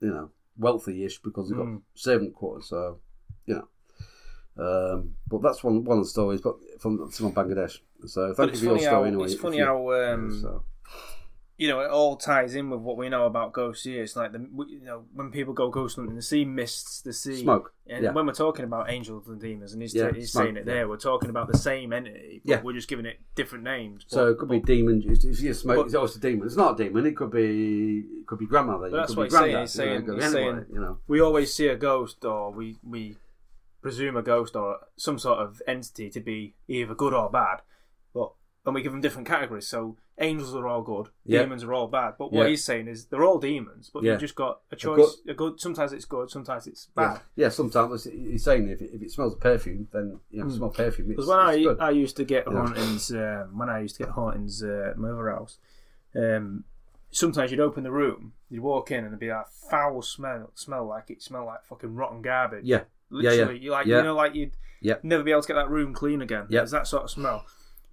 [0.00, 1.82] you know, wealthy-ish because they've got Mm.
[1.94, 2.66] servant quarters.
[2.68, 2.98] So,
[3.46, 3.68] you know.
[4.56, 7.78] Um, but that's one one of the stories, but from from Bangladesh.
[8.06, 9.24] So thank you for your funny, how, story anyway.
[9.24, 10.62] it's funny you- how um, so.
[11.56, 14.02] You know it all ties in with what we know about ghosts here.
[14.02, 17.42] It's like the you know when people go ghost hunting, they see mists, they see
[17.42, 18.12] Smoke, And yeah.
[18.12, 20.74] when we're talking about angels and demons, and he's, Yeah, he's smoke, saying it yeah.
[20.74, 22.62] there, we're talking about the same entity, but Yeah.
[22.62, 24.04] we're just giving it different names.
[24.08, 25.02] So But- it could be demon.
[25.06, 26.46] It's, you smoke, But- it's always a demon.
[26.46, 27.06] It's not a demon.
[27.06, 28.00] It could be.
[28.20, 28.90] It could be grandmother.
[28.90, 30.98] But that's could what be he's saying, he's you know, saying- he's saying- you know.
[31.06, 33.16] we always see a ghost, or we we
[33.80, 37.60] presume a ghost or some sort of entity to be either good or bad,
[38.66, 39.66] and we give them different categories.
[39.66, 41.42] So angels are all good, Yeah.
[41.42, 42.14] demons are all bad.
[42.18, 42.48] But what Yeah.
[42.50, 44.12] he's saying is they're all demons, but Yeah.
[44.12, 45.20] you've just got a choice.
[45.28, 47.20] A good, sometimes it's good, sometimes it's bad.
[47.36, 47.48] Yeah.
[47.50, 50.56] Sometimes he's saying if it, if it smells of perfume, then you know, if it
[50.56, 51.08] smells perfume.
[51.08, 51.80] Because when I good.
[51.80, 55.10] I used to get hauntings, um, when I used to get hauntings uh, at my
[55.10, 55.58] other house,
[56.14, 56.64] um,
[57.10, 60.86] sometimes you'd open the room, you'd walk in, and it'd be that foul smell, smell
[60.86, 62.64] like it smelled like fucking rotten garbage.
[62.64, 63.64] yeah, yeah, literally, yeah.
[63.64, 64.96] you like you know, like you'd Yeah.
[65.02, 66.46] never be able to get that room clean again.
[66.48, 66.62] Yeah.
[66.62, 67.44] It's that sort of smell.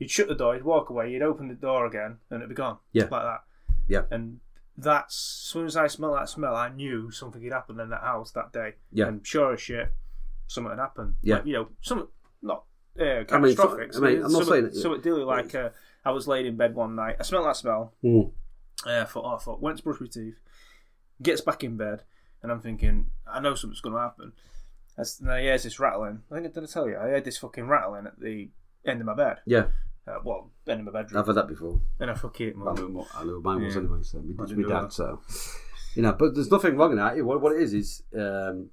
[0.01, 2.55] You'd shut the door, you'd walk away, you'd open the door again, and it'd be
[2.55, 2.77] gone.
[2.91, 3.03] Yeah.
[3.03, 3.41] like that.
[3.87, 4.01] Yeah.
[4.09, 4.39] and
[4.77, 8.01] that's as soon as I smelled that smell, I knew something had happened in that
[8.01, 8.73] house that day.
[8.91, 9.07] Yeah.
[9.07, 9.91] and sure as shit,
[10.47, 11.15] something had happened.
[11.21, 11.35] Yeah.
[11.35, 12.07] Like, you know, some
[12.41, 12.63] not
[12.99, 13.93] uh, I mean, catastrophic.
[13.93, 15.69] so- I mean, I'm not saying it- something dealing like uh,
[16.03, 17.17] I was laid in bed one night.
[17.19, 17.93] I smelled that smell.
[18.03, 18.31] Mm.
[18.87, 20.39] Uh, I thought, oh, I thought, went to brush my teeth,
[21.21, 22.01] gets back in bed,
[22.41, 24.31] and I'm thinking, I know something's going to happen.
[24.97, 26.23] As- And I hears this rattling.
[26.31, 26.97] I think I did I tell you?
[26.97, 28.49] I heard this fucking rattling at the
[28.83, 29.37] end of my bed.
[29.45, 29.65] yeah.
[30.07, 31.19] Uh, well, end in my bedroom.
[31.19, 31.79] I've had that before.
[31.99, 33.81] And I fucking I know what I know mine was Yeah.
[33.81, 33.99] anyway.
[34.01, 34.83] So we I did my dad.
[34.85, 34.93] that.
[34.93, 35.21] So
[35.95, 37.23] you know, but there's nothing wrong in that.
[37.23, 38.69] What, what it is is um,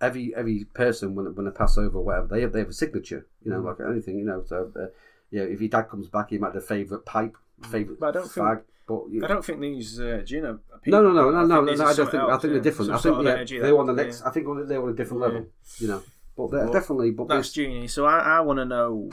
[0.00, 2.72] every every person when when they pass over or whatever they have they have a
[2.72, 3.26] signature.
[3.44, 3.64] You know, Mm.
[3.78, 4.18] like anything.
[4.18, 4.86] You know, so uh,
[5.30, 7.36] yeah, if your dad comes back, he might have a favourite pipe,
[7.70, 8.62] favourite But I don't think- fag.
[8.88, 10.48] but you I don't think these uh, Gina.
[10.48, 11.02] Are no, people.
[11.04, 11.90] no, no, no, I no, think no, no.
[11.90, 12.22] I don't something think.
[12.22, 12.48] I think yeah.
[12.50, 12.86] they're different.
[12.88, 14.02] Some I think sort yeah, energy they're that- on the yeah.
[14.02, 14.22] next.
[14.22, 15.26] I think they're on a different Yeah.
[15.28, 15.46] level.
[15.78, 16.02] You know,
[16.36, 17.10] but they're Well, definitely.
[17.12, 17.86] But That's there's- genie.
[17.86, 19.10] So I, I want to know.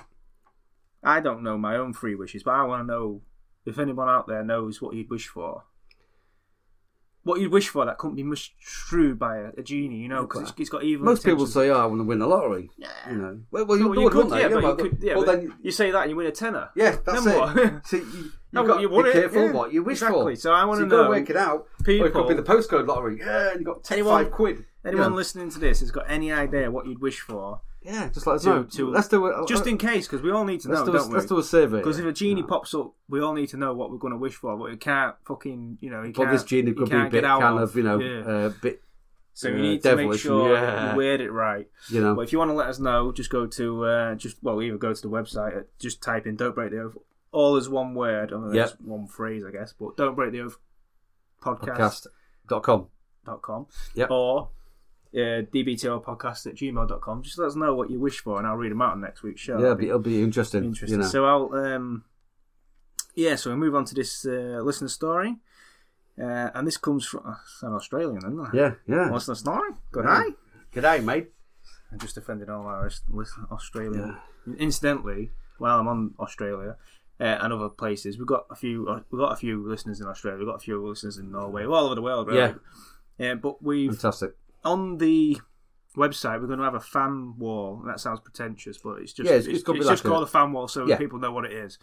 [1.04, 3.22] I don't know my own three wishes, but I want to know
[3.66, 5.64] if anyone out there knows what you'd wish for.
[7.24, 10.22] What you'd wish for that couldn't be mushed through by a, a genie, you know,
[10.22, 11.06] because it's, it's got evil.
[11.06, 11.54] most people intentions.
[11.54, 12.70] say, "Oh, I want to win the lottery."
[13.10, 15.26] You know, well, well, you, Well, you could, wouldn't yeah, but you could, yeah, well,
[15.26, 16.70] but then you- you say that and you win a tenner.
[16.76, 17.40] Yeah, that's Then it.
[17.40, 17.86] what?
[17.88, 19.52] See, you, you've No, got but you to want be careful yeah.
[19.52, 20.36] what you wish Exactly.
[20.36, 20.40] for.
[20.40, 21.68] So I wanna you've got to know work it out.
[21.84, 23.20] people- or it could be the postcode lottery.
[23.20, 24.66] Yeah, and you got take Anyone- five quid.
[24.86, 25.16] Anyone yeah.
[25.18, 27.62] listening to this has got any idea what you'd wish for?
[27.82, 28.64] Yeah, just let us To- know.
[28.64, 29.48] to- let's do it.
[29.48, 31.16] Just in case, because we all need to let's know, do a, don't we?
[31.16, 31.78] let's do a survey.
[31.78, 32.48] Because if a genie Yeah.
[32.48, 34.82] pops up, we all need to know what we're going to wish for, but it
[34.82, 37.84] can't fucking, you know, he But this genie could be a bit kind of, you
[37.84, 38.20] know, Yeah.
[38.20, 38.82] uh, bit,
[39.34, 40.92] so uh, you need to make sure yeah.
[40.92, 41.70] you word it right.
[41.90, 42.16] you know.
[42.16, 44.78] But if you want to let us know, just go to uh, just well, either
[44.78, 46.98] go to the website, uh, just type in "Don't Break the Oath."
[47.32, 48.74] All is one word, or Yep.
[48.84, 49.72] one phrase, I guess.
[49.72, 50.58] But "Don't Break the Oath"
[51.42, 52.08] podcast
[52.48, 52.88] dot com
[53.26, 54.12] dot com Yep.
[54.12, 54.50] or
[55.14, 57.24] uh, dbtr podcast at gmail.com.
[57.24, 59.24] Just let us know what you wish for, and I'll read them out on next
[59.24, 59.58] week's show.
[59.58, 60.64] Yeah, it'll be, it'll be interesting.
[60.64, 61.00] Interesting.
[61.00, 61.10] You know.
[61.10, 62.04] So I'll um
[63.16, 65.36] yeah, so we move on to this uh, listener story.
[66.22, 67.36] Uh, and this comes from uh,
[67.68, 68.50] an Australian, isn't it?
[68.54, 69.10] yeah, yeah.
[69.10, 69.72] Listener story.
[69.92, 70.24] Good Yeah.
[70.72, 71.30] good day, mate.
[71.94, 72.90] I just offended all our
[73.52, 74.18] Australian.
[74.58, 76.76] Incidentally, while I'm on Australia
[77.20, 78.88] uh, and other places, we've got a few.
[78.88, 80.38] Uh, we've got a few listeners in Australia.
[80.40, 82.28] We've got a few listeners in Norway, all over the world.
[82.28, 82.56] Really.
[83.18, 83.36] Yeah.
[83.36, 84.36] but we've Fantastic.
[84.64, 85.38] On the
[85.98, 87.82] website we're going to have a fan wall.
[87.86, 90.28] That sounds pretentious, but it's just Yeah, it's- it's, it's it's just a- called a
[90.28, 90.98] fan wall so Yeah.
[90.98, 91.78] people know what it is.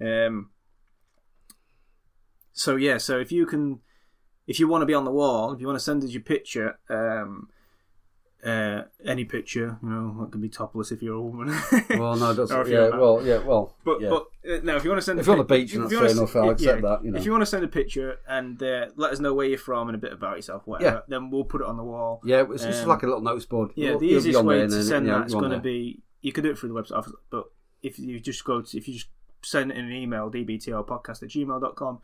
[0.00, 0.50] Um,
[2.52, 3.80] so yeah, so if you can,
[4.46, 6.22] if you want to be on the wall, if you want to send us your
[6.22, 7.48] picture, um,
[8.48, 11.48] uh, any picture, you know, that can be topless if you're a woman.
[11.90, 12.86] Well, no, that's yeah.
[12.86, 12.90] a.
[13.00, 13.38] Well, yeah.
[13.38, 14.08] Well, But yeah.
[14.10, 15.92] but uh, no, if you want to send If a you're on the beach that's
[15.92, 16.88] fair enough, I'll accept yeah.
[16.88, 17.18] that, you know.
[17.18, 19.88] If you want to send a picture and uh, let us know where you're from
[19.88, 21.00] and a bit about yourself, whatever, Yeah.
[21.08, 22.20] then we'll put it on the wall.
[22.24, 23.70] yeah, it's just um, like a little notice board.
[23.74, 26.50] Yeah, You'll- the easiest way to send you that's going to be you could do
[26.50, 27.44] it through the website, but
[27.82, 29.08] if you just go to if you just
[29.42, 32.00] send it in an email, dbtlpodcast at gmail.com,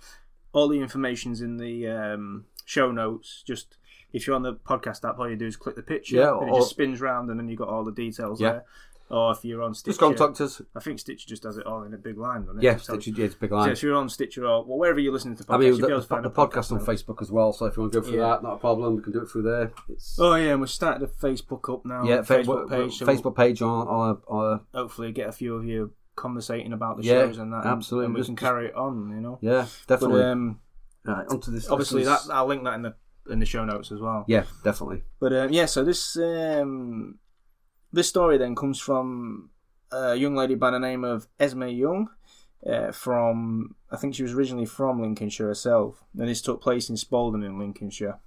[0.52, 3.42] all the information's in the um, show notes.
[3.46, 3.76] Just
[4.14, 6.48] if you're on the podcast app, all you do is click the picture, Yeah, and
[6.48, 8.52] it or- just spins round, and then you've got all the details Yeah.
[8.52, 8.64] there.
[9.10, 10.62] Or if you're on Stitcher, Just contact us.
[10.74, 12.64] I think Stitcher just does it all in a big line, doesn't it?
[12.64, 13.70] Yeah, Stitcher, yeah, it's a big So line.
[13.70, 15.92] if you're on Stitcher or well, wherever you're listening to podcasts, I mean, the, be
[15.92, 16.80] able to the, the a podcast on.
[16.80, 17.52] Facebook as well.
[17.52, 18.28] So if you want to go through Yeah.
[18.28, 18.96] that, not a problem.
[18.96, 19.72] We can do it through there.
[19.90, 22.04] It's Oh yeah, and we started a Facebook up now.
[22.04, 22.96] yeah, Facebook page.
[22.96, 27.02] so Facebook page on on, on hopefully get a few of you conversating about the
[27.04, 27.66] Yeah, shows and that.
[27.66, 28.06] absolutely.
[28.06, 29.38] And we Just- can carry it on, you know.
[29.42, 30.22] yeah, But definitely.
[30.22, 30.60] um,
[31.04, 31.68] right, onto this.
[31.68, 32.94] obviously, that I'll link that in the
[33.30, 34.24] in the show notes as well.
[34.28, 35.02] yeah, definitely.
[35.20, 37.18] But um, yeah, so this um,
[37.92, 39.50] this story then comes from
[39.92, 42.08] a young lady by the name of Esme Young.
[42.66, 46.96] Uh, from I think she was originally from Lincolnshire herself, and this took place in
[46.96, 48.18] Spalding in Lincolnshire.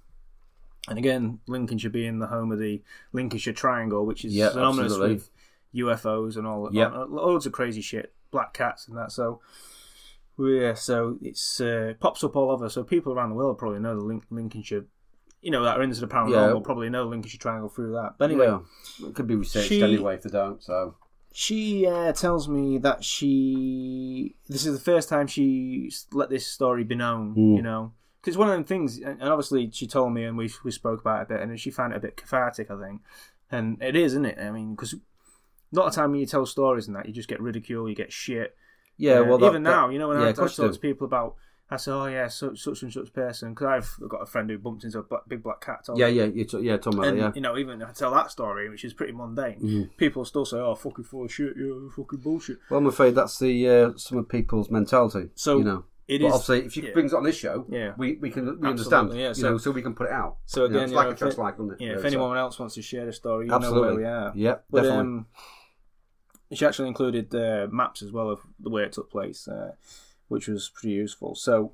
[0.88, 2.80] And again, Lincolnshire being the home of the
[3.12, 5.14] Lincolnshire Triangle, which is Yeah, synonymous absolutely.
[5.16, 5.30] with
[5.74, 6.88] UFOs and all, Yeah.
[6.90, 9.10] all- loads of crazy shit, black cats and that.
[9.12, 9.40] So,
[10.46, 12.68] yeah, so it's uh, pops up all over.
[12.68, 14.84] So people around the world probably know the Link- Lincolnshire,
[15.42, 16.52] you know, that are into the paranormal Yeah.
[16.52, 18.14] will probably know the Lincolnshire Triangle through that.
[18.18, 20.62] But anyway, yeah, it could be researched she- anyway if they don't.
[20.62, 20.94] So
[21.32, 26.84] she uh, tells me that she this is the first time she let this story
[26.84, 27.32] be known.
[27.32, 27.54] Hmm.
[27.56, 30.50] You know, because one of them things, and and obviously she told me, and we
[30.64, 32.70] we spoke about it a bit, and she found it a bit cathartic.
[32.70, 33.02] I think,
[33.50, 34.38] and it is, isn't it?
[34.38, 34.98] I mean, because a
[35.72, 38.12] lot of time when you tell stories and that, you just get ridicule, you get
[38.12, 38.56] shit.
[38.98, 40.78] Yeah, well, that- even that- now, you know, when yeah, I, talk to do.
[40.78, 41.36] people about.
[41.70, 43.66] I say, oh yeah, such, such and such person, because
[44.00, 45.84] I've got a friend who bumped into a black, big black cat.
[45.94, 47.32] Yeah, yeah, you t- yeah, talking about And yeah.
[47.34, 49.96] you know, even if I tell that story, which is pretty mundane, Mhm.
[49.98, 53.38] people still say, "Oh, fucking full of shit, yeah, fucking bullshit." Well, I'm afraid that's
[53.38, 55.28] the uh, some of people's mentality.
[55.34, 56.32] So you know, it but is.
[56.32, 56.92] obviously, if you yeah.
[56.94, 57.92] bring it on this show, Yeah.
[57.98, 60.36] we, we can we understand, yeah, you so- know, so we can put it out.
[60.46, 61.80] So You know, again, it's you like know, a if trust like, isn't it?
[61.82, 64.04] Yeah, You if anyone else wants to share the story, you know absolutely, where we
[64.06, 64.32] are.
[64.34, 65.00] yeah, But definitely.
[65.00, 65.26] um,
[66.52, 69.72] she actually included uh, maps as well of the way it took place, uh,
[70.28, 71.34] which was pretty useful.
[71.34, 71.72] So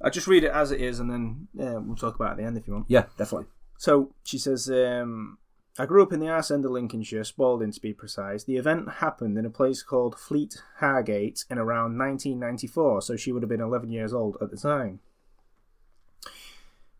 [0.00, 2.36] I just read it as it is, and then uh, we'll talk about it at
[2.38, 2.86] the end if you want.
[2.88, 3.46] yeah, definitely.
[3.78, 5.38] So she says, um,
[5.78, 8.44] I grew up in the arse end of Lincolnshire, Spalding to be precise.
[8.44, 13.42] The event happened in a place called Fleet Hargate in around 1994, so she would
[13.42, 15.00] have been 11 years old at the time.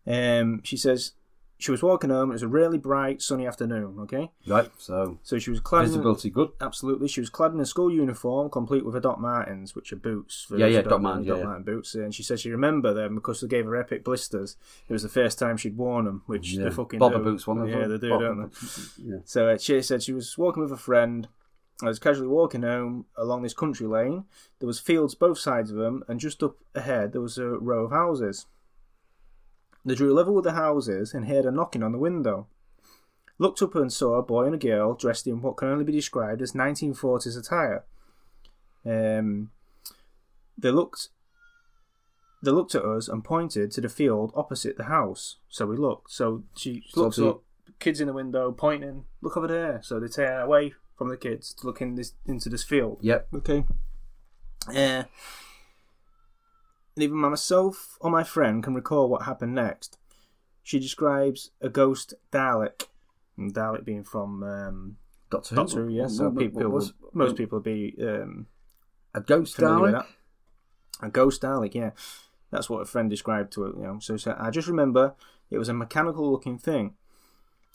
[0.05, 1.13] Um, she says
[1.63, 2.29] she was walking home.
[2.29, 3.97] It was a really bright, sunny afternoon.
[4.01, 6.49] Okay, Right, so so she was clad in, visibility good.
[6.59, 7.07] absolutely.
[7.07, 10.45] She was clad in a school uniform, complete with her Doc Martens, which are boots.
[10.49, 11.95] For Yeah, yeah, Doc Martens, Doc yeah, boots.
[11.95, 14.57] And she said she remembered them because they gave her epic blisters.
[14.89, 16.65] It was the first time she'd worn them, which Yeah.
[16.65, 17.23] they fucking bovver do.
[17.23, 19.03] boots, one of Yeah, they do, bovver don't they?
[19.11, 19.17] Yeah.
[19.23, 21.29] So uh, she said she was walking with a friend.
[21.81, 24.25] I was casually walking home along this country lane.
[24.59, 27.85] There was fields both sides of them, and just up ahead there was a row
[27.85, 28.47] of houses.
[29.85, 32.47] They drew level with the houses and heard a knocking on the window.
[33.37, 35.91] Looked up and saw a boy and a girl dressed in what can only be
[35.91, 37.83] described as 1940s attire.
[38.85, 39.51] Um,
[40.57, 41.09] they looked.
[42.43, 45.37] They looked at us and pointed to the field opposite the house.
[45.49, 46.11] So we looked.
[46.11, 47.43] So she So looks the- up,
[47.79, 49.05] kids in the window pointing.
[49.21, 49.81] Look over there.
[49.81, 52.99] So they turn away from the kids to look in this into this field.
[53.01, 53.27] Yep.
[53.35, 53.65] Okay.
[54.67, 55.03] Uh,
[56.95, 59.97] neither myself or my friend can recall what happened next.
[60.61, 62.87] She describes a ghost Dalek,
[63.37, 64.97] and Dalek being from um,
[65.29, 65.93] Doctor Doctor Who.
[65.93, 68.47] Yes, so What- people, what was- most people will be um,
[69.13, 70.05] a ghost Dalek.
[71.01, 71.91] A ghost Dalek, yeah.
[72.51, 73.75] That's what a friend described to it.
[73.75, 75.15] You know, so, so I just remember
[75.49, 76.93] it was a mechanical-looking thing.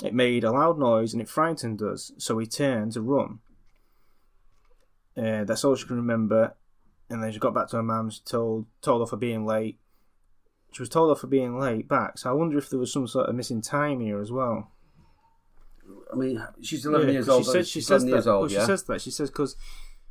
[0.02, 3.40] It made a loud noise and it frightened us, so we turned to run.
[5.16, 6.54] Uh, that's all she can remember.
[7.10, 8.10] And then she got back to her mum.
[8.10, 9.78] She told told off for being late.
[10.72, 12.18] She was told off for being late back.
[12.18, 14.70] So I wonder if there was some sort of missing time here as well.
[16.12, 17.44] I mean, she's 11 Yeah, years old.
[17.44, 18.26] She, said, she says that.
[18.26, 18.60] old, well, yeah.
[18.60, 19.00] She says that.
[19.00, 19.56] She says because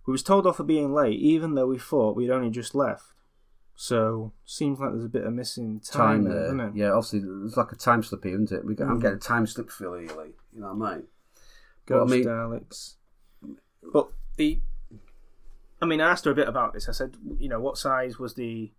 [0.08, 3.14] we was told off for being late, even though we thought we'd only just left.
[3.76, 6.44] So seems like there's a bit of missing time, time there, there.
[6.46, 6.76] doesn't it?
[6.76, 8.66] Yeah, obviously, there's like a time slip here, isn't it?
[8.66, 9.02] We get, I'm Mm.
[9.04, 11.04] getting a time slip feel here, like, you know what I mean?
[11.86, 12.96] But, Ghost I mean, Daleks.
[13.94, 14.60] But the,
[15.82, 16.90] I mean, I asked her a bit about this.
[16.90, 18.72] I said, you know, what size was the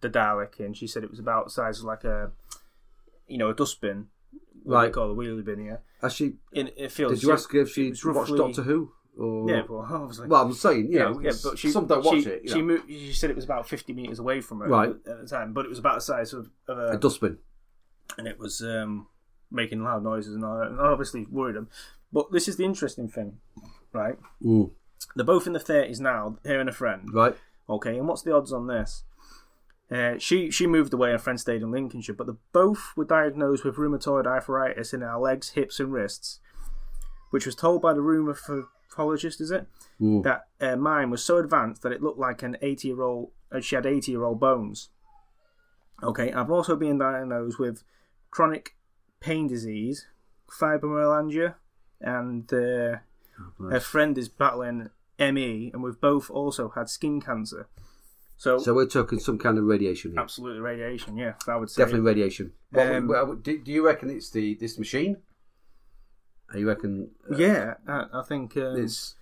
[0.00, 0.58] the Dalek?
[0.60, 2.30] And she said it was about size of like a,
[3.28, 4.08] you know, a dustbin.
[4.64, 4.92] like Right.
[4.92, 5.80] call a wheelie bin here.
[6.02, 7.12] actually, In, in a field.
[7.12, 8.92] did you ask her if she it's watched Doctor Who?
[9.18, 10.28] Or, Yeah, well, obviously.
[10.28, 12.48] Well, I'm saying, yeah, know, yeah, but she, some don't watch she, it.
[12.48, 14.90] She, moved, she said it was about 50 metres away from her Right.
[14.90, 17.38] at the time, but it was about the size of, of a, a dustbin.
[18.18, 19.06] and it was um,
[19.50, 21.68] making loud noises and all that, and I obviously worried them.
[22.12, 23.38] But this is the interesting thing,
[23.92, 24.16] right?
[24.42, 24.70] Mm.
[25.14, 27.08] They're both in the 30s now, her and a friend.
[27.12, 27.36] Right.
[27.68, 29.04] Okay, and what's the odds on this?
[29.90, 33.64] Uh, she she moved away a friend stayed in Lincolnshire, but they both were diagnosed
[33.64, 36.38] with rheumatoid arthritis in our legs, hips, and wrists,
[37.30, 39.66] which was told by the rheumatologist, is it?
[40.00, 40.22] Mm.
[40.22, 43.60] That uh, mine was so advanced that it looked like an 80 year old, uh,
[43.60, 44.90] she had 80 year old bones.
[46.02, 47.82] Okay, I've also been diagnosed with
[48.30, 48.76] chronic
[49.18, 50.06] pain disease,
[50.48, 51.56] fibromyalgia,
[52.00, 52.98] and uh,
[53.70, 57.68] her friend is battling ME, and we've both also had skin cancer.
[58.36, 60.20] So, So we're talking some kind of radiation here.
[60.20, 61.82] absolutely radiation, yeah, I would say.
[61.82, 62.52] Definitely radiation.
[62.70, 65.18] What, Um, well, do, do you reckon it's the this machine?
[66.54, 67.10] You reckon?
[67.30, 68.56] uh, Yeah, I, I think.
[68.56, 69.14] Um, It's.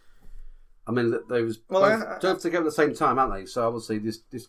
[0.87, 3.19] I mean, th- they was Well, both, I- I- both together at the same time,
[3.19, 3.45] aren't they?
[3.47, 4.49] So obviously, this this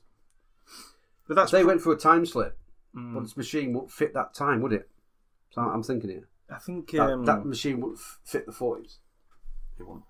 [1.27, 1.51] but that's.
[1.51, 2.57] they went through a time slip,
[2.95, 3.13] Mm.
[3.15, 4.89] but this machine won't fit that time, would it?
[5.49, 6.91] So I'm thinking here I think.
[6.91, 8.99] that, Um, that machine won't fit the forties.
[9.79, 10.03] It won't.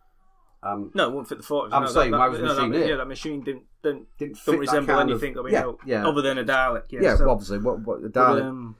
[0.61, 1.73] Um, no, it wouldn't fit the forties.
[1.73, 2.87] I'm no, saying, that, why was no, machine that?
[2.87, 5.37] Yeah, that machine didn't didn't, didn't don't resemble anything.
[5.37, 6.83] Of, I mean, yeah, no, yeah, other than a Dalek.
[6.91, 7.15] Yeah, yeah.
[7.15, 8.41] so- well, obviously, what what the but, Dalek.
[8.43, 8.75] um,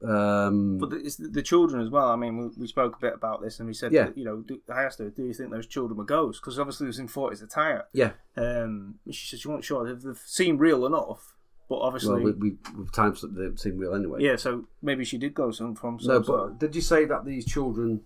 [0.00, 2.08] Um, But it's the, the children as well.
[2.08, 4.04] I mean, we, we spoke a bit about this, and we said, Yeah.
[4.04, 6.56] that, you know, do, I asked her, "Do you think those children were ghosts?" Because
[6.58, 7.86] obviously it was in forties attire.
[7.92, 8.12] yeah.
[8.36, 9.84] Um, she said she wasn't sure.
[9.84, 11.34] They've, they've seemed real enough,
[11.68, 14.20] but obviously, Well, we, we with time slip they seem real anyway.
[14.22, 14.36] yeah.
[14.36, 16.50] So maybe she did go some from some No, sort.
[16.52, 18.02] but did you say that these children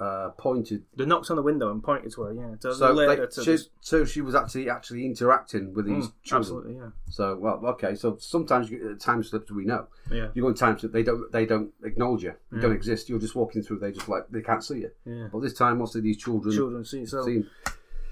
[0.00, 0.84] uh, pointed?
[0.96, 2.32] They knocked on the window and pointed to her.
[2.32, 6.06] Yeah, so, So, they, to she, this- so she was actually actually interacting with these
[6.08, 6.40] Mm, children.
[6.40, 7.94] absolutely, yeah, So well, okay.
[7.94, 9.50] So sometimes you get uh, time slips.
[9.50, 10.92] We know yeah, you go in time slip.
[10.92, 12.34] They don't they don't acknowledge you.
[12.50, 12.62] You Yeah.
[12.62, 13.08] don't exist.
[13.08, 13.78] You're just walking through.
[13.80, 14.90] They just like they can't see you.
[15.04, 15.28] yeah.
[15.32, 17.04] But this time, obviously, these children, Children see.
[17.06, 17.44] So see.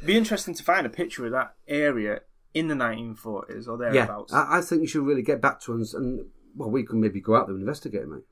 [0.04, 2.20] be interesting to find a picture of that area
[2.54, 4.32] in the 1940s or Yeah, thereabouts.
[4.32, 6.26] I, I think you should really get back to us and
[6.56, 8.22] well, we can maybe go out there and investigate, mate.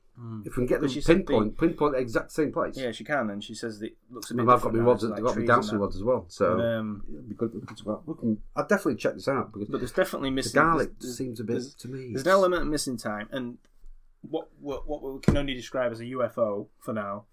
[0.45, 2.77] If we can get them But she said pinpoint, pinpoint the exact same place.
[2.77, 4.41] yeah, she can, and she says that it looks a bit.
[4.43, 6.25] I've got my different rods, it's I've like got my trees dancing rods as well.
[6.29, 8.01] So But, um, it'd be good, good to go.
[8.05, 10.61] We can, I'll definitely check this out because but there's definitely the missing.
[10.61, 12.11] Dalek there's- there's- seems a bit there's- to me.
[12.13, 13.57] There's an element of missing time, and
[14.21, 17.25] what what, what we can only describe as a UFO for now.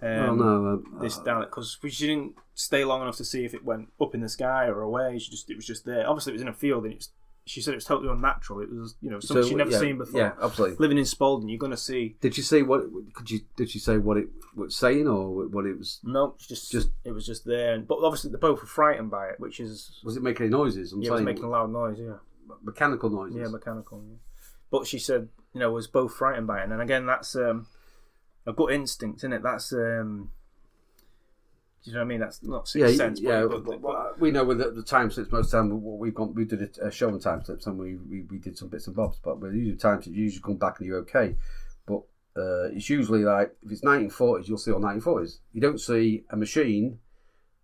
[0.00, 3.52] Um, oh no, uh, This Dalek, because she didn't stay long enough to see if
[3.52, 5.18] it went up in the sky or away.
[5.18, 6.08] She just it was just there.
[6.08, 7.10] Obviously, it was in a field, and it's,
[7.48, 8.60] she said it was totally unnatural.
[8.60, 10.20] It was you know something so, she'd never yeah, seen before.
[10.20, 10.76] Yeah, absolutely.
[10.78, 12.16] Living in Spalding, you're going to see.
[12.20, 12.82] Did she say what?
[13.14, 13.40] Could you?
[13.56, 16.00] Did she say what it was saying or what it was?
[16.04, 19.10] No, it's just Just- it was just there, and, but obviously they both were frightened
[19.10, 20.92] by it, which is Was it making any noises?
[20.92, 21.98] I'm yeah, it was saying making a loud noise.
[21.98, 22.16] Yeah.
[22.62, 23.36] mechanical noises.
[23.36, 24.02] Yeah, mechanical.
[24.06, 24.16] Yeah.
[24.70, 27.66] But she said, you know, was both frightened by it, and again, that's um,
[28.46, 29.42] a gut instinct, isn't it?
[29.42, 30.30] That's um,
[31.84, 32.20] do you know what I mean?
[32.20, 33.20] That's not sixth yeah, sense.
[33.20, 33.44] yeah.
[33.48, 35.82] but, but- but, we know with the, the time slips most of the time.
[35.82, 38.38] What we've gone, we did a, a show on time slips, and we, we, we
[38.38, 39.20] did some bits and bobs.
[39.22, 41.36] But with usually time slips, you usually come back and you're okay.
[41.86, 42.02] But
[42.36, 45.38] uh, it's usually like if it's 1940s, you'll see all 1940s.
[45.52, 46.98] You don't see a machine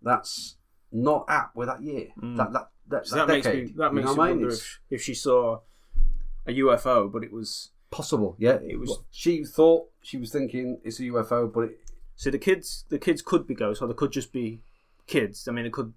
[0.01, 0.55] that's
[0.91, 3.67] not at with that year, that that that, so that makes decade.
[3.67, 5.59] me that makes me wonder if, if she saw
[6.47, 8.35] a UFO, but it was possible.
[8.37, 11.79] Yeah, It was- She thought she was thinking it's a UFO, but it,
[12.15, 14.61] so the kids the kids could be ghosts, or they could just be
[15.07, 15.47] kids.
[15.47, 15.93] I mean, it could.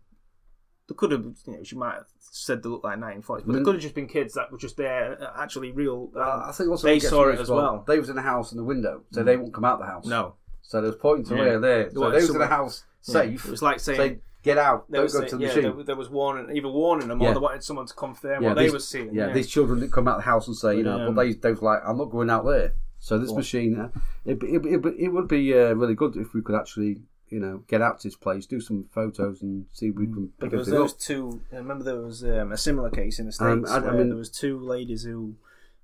[0.88, 3.52] They could have, you know, she might have said they looked like 1940s, but Mm.
[3.58, 6.10] they could have just been kids that were just there, uh, actually real.
[6.16, 7.84] um, I think also they saw it as well.
[7.86, 10.06] They was in the house in the window, so they won't come out the house.
[10.06, 11.40] no, So there was pointing to Yeah.
[11.40, 11.90] where there.
[11.90, 13.12] So Well, they was in the house Yeah.
[13.12, 13.44] safe.
[13.44, 15.62] It was like saying say, get out, don't was, go a- to the yeah, machine.
[15.76, 17.30] there, there was warning, either warning them Yeah.
[17.30, 19.14] or they wanted someone to confirm Yeah, what they were seeing.
[19.14, 21.34] yeah, these children didn't come out of the house and say, you know, but they,
[21.34, 22.72] they was like, I'm not going out there.
[23.01, 23.88] So this machine, uh,
[24.24, 27.62] it, it, it, it would be uh, really good if we could actually, you know,
[27.68, 30.53] get out to this place, do some photos, and see if we can pick because
[30.68, 30.84] everything there up.
[30.84, 31.40] was two.
[31.53, 33.92] I remember there was um, a similar case in the Um, states I- I where
[33.99, 35.34] mean- there was two ladies who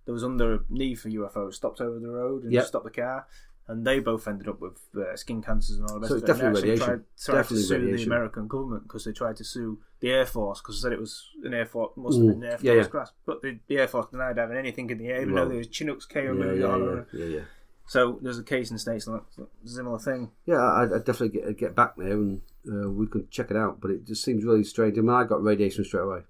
[0.07, 2.67] there was under need for UFOs, stopped over the road and Yep.
[2.67, 3.27] stopped the car,
[3.67, 6.23] and they both ended up with uh, skin cancers and all the rest So of
[6.23, 6.33] it's it.
[6.33, 6.87] And they definitely radiation.
[6.87, 7.97] Tried, tried Definitely to sue radiation.
[8.11, 11.01] the American government because they tried to sue the Air Force because they said it
[11.01, 12.85] was an Air Force must have been an Air Force yeah, yeah.
[12.85, 15.49] crash, but the, the Air Force denied having anything in the air, even Well, though
[15.51, 17.07] there was Chinooks K yeah, yeah, on.
[17.13, 17.41] yeah, yeah, yeah.
[17.87, 19.23] So there's a case in the states, like
[19.65, 20.31] similar thing.
[20.47, 22.41] Yeah, I'd, I'd definitely get, get back there and
[22.71, 23.81] uh, we could check it out.
[23.81, 24.97] But it just seems really strange.
[24.99, 26.21] I mean, I got radiation straight away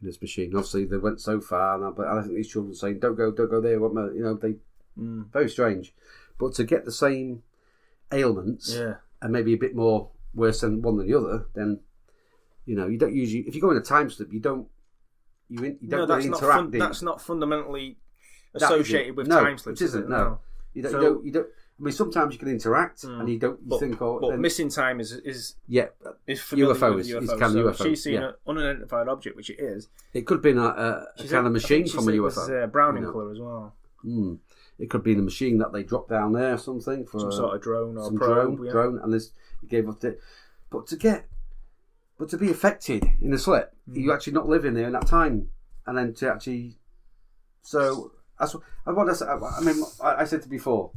[0.00, 0.52] in this machine.
[0.54, 3.16] Obviously, they went so far, and I, but I think these children are saying, "Don't
[3.16, 4.54] go, don't go there." What, you know, they
[4.98, 5.30] Mm.
[5.32, 5.94] very strange.
[6.40, 7.42] But to get the same
[8.12, 8.94] ailments Yeah.
[9.22, 11.80] and maybe a bit more worse than one than the other, then
[12.66, 14.66] you know, you don't usually if you go in a time slip, you don't
[15.48, 16.58] you, in, you don't that's really not interact.
[16.60, 17.96] fun, that's not fundamentally
[18.54, 19.80] associated with no, time slips.
[19.80, 20.04] it isn't.
[20.04, 20.08] it?
[20.08, 20.38] no.
[20.74, 21.24] You don't, So- you don't.
[21.26, 21.46] You don't.
[21.46, 24.40] I mean, sometimes you can interact and you don't you But, think, oh, but then-
[24.42, 25.86] missing time is is yeah,
[26.26, 27.22] is UFO is- UFOs.
[27.22, 28.28] is kind of so UFO, She's seen yeah.
[28.28, 29.88] an unidentified object, which it is.
[30.12, 32.22] it could have been a, a, a kind of machine from a it UFO.
[32.22, 33.12] was uh, brown in you know.
[33.12, 33.74] colour as well.
[34.04, 34.38] Mm.
[34.80, 37.32] It could be in a machine that they dropped down there or something for Some
[37.32, 38.56] sort of drone or some probe.
[38.56, 38.72] drone, yeah.
[38.72, 40.18] drone, and this he gave up the.
[40.70, 41.26] But to get,
[42.18, 43.96] but to be affected in a slip, Mm.
[44.02, 45.48] you actually not living there in that time,
[45.86, 46.78] and then to actually,
[47.62, 49.84] so that's what I what I, said- I mean.
[50.02, 50.92] I, I said to before,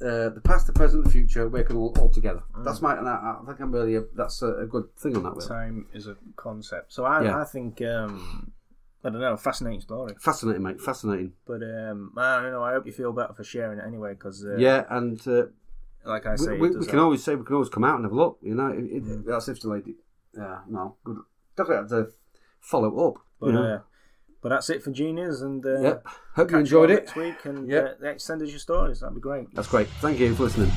[0.00, 2.42] uh, the past, the present, the future, working all, all together.
[2.54, 2.64] Mm.
[2.64, 5.22] That's my, and I, I think I'm really a, that's a, a good thing on
[5.24, 5.34] that.
[5.34, 5.48] Really.
[5.48, 6.92] Time is a concept.
[6.92, 7.40] So I, Yeah.
[7.40, 8.52] I think um,
[9.08, 10.14] I don't know, fascinating story.
[10.20, 10.80] Fascinating, mate.
[10.80, 11.32] Fascinating.
[11.46, 12.62] But um, I don't know.
[12.62, 15.46] I hope you feel better for sharing it anyway, because uh, yeah, and uh,
[16.04, 17.96] like I we, say, we, it we can always say we can always come out
[17.96, 18.38] and have a look.
[18.42, 19.96] You know, it, it, that's if the lady.
[20.36, 21.18] Yeah, no, good.
[21.56, 22.12] Definitely have to
[22.60, 23.14] follow up.
[23.40, 23.62] But, you know.
[23.62, 23.80] uh,
[24.42, 26.06] but that's it for Genies, and uh, yep.
[26.34, 27.00] Hope you enjoyed all it.
[27.00, 27.98] next week, and Yep.
[28.04, 29.00] uh, send us your stories.
[29.00, 29.52] That'd be great.
[29.54, 29.88] That's great.
[30.00, 30.70] Thank you for listening.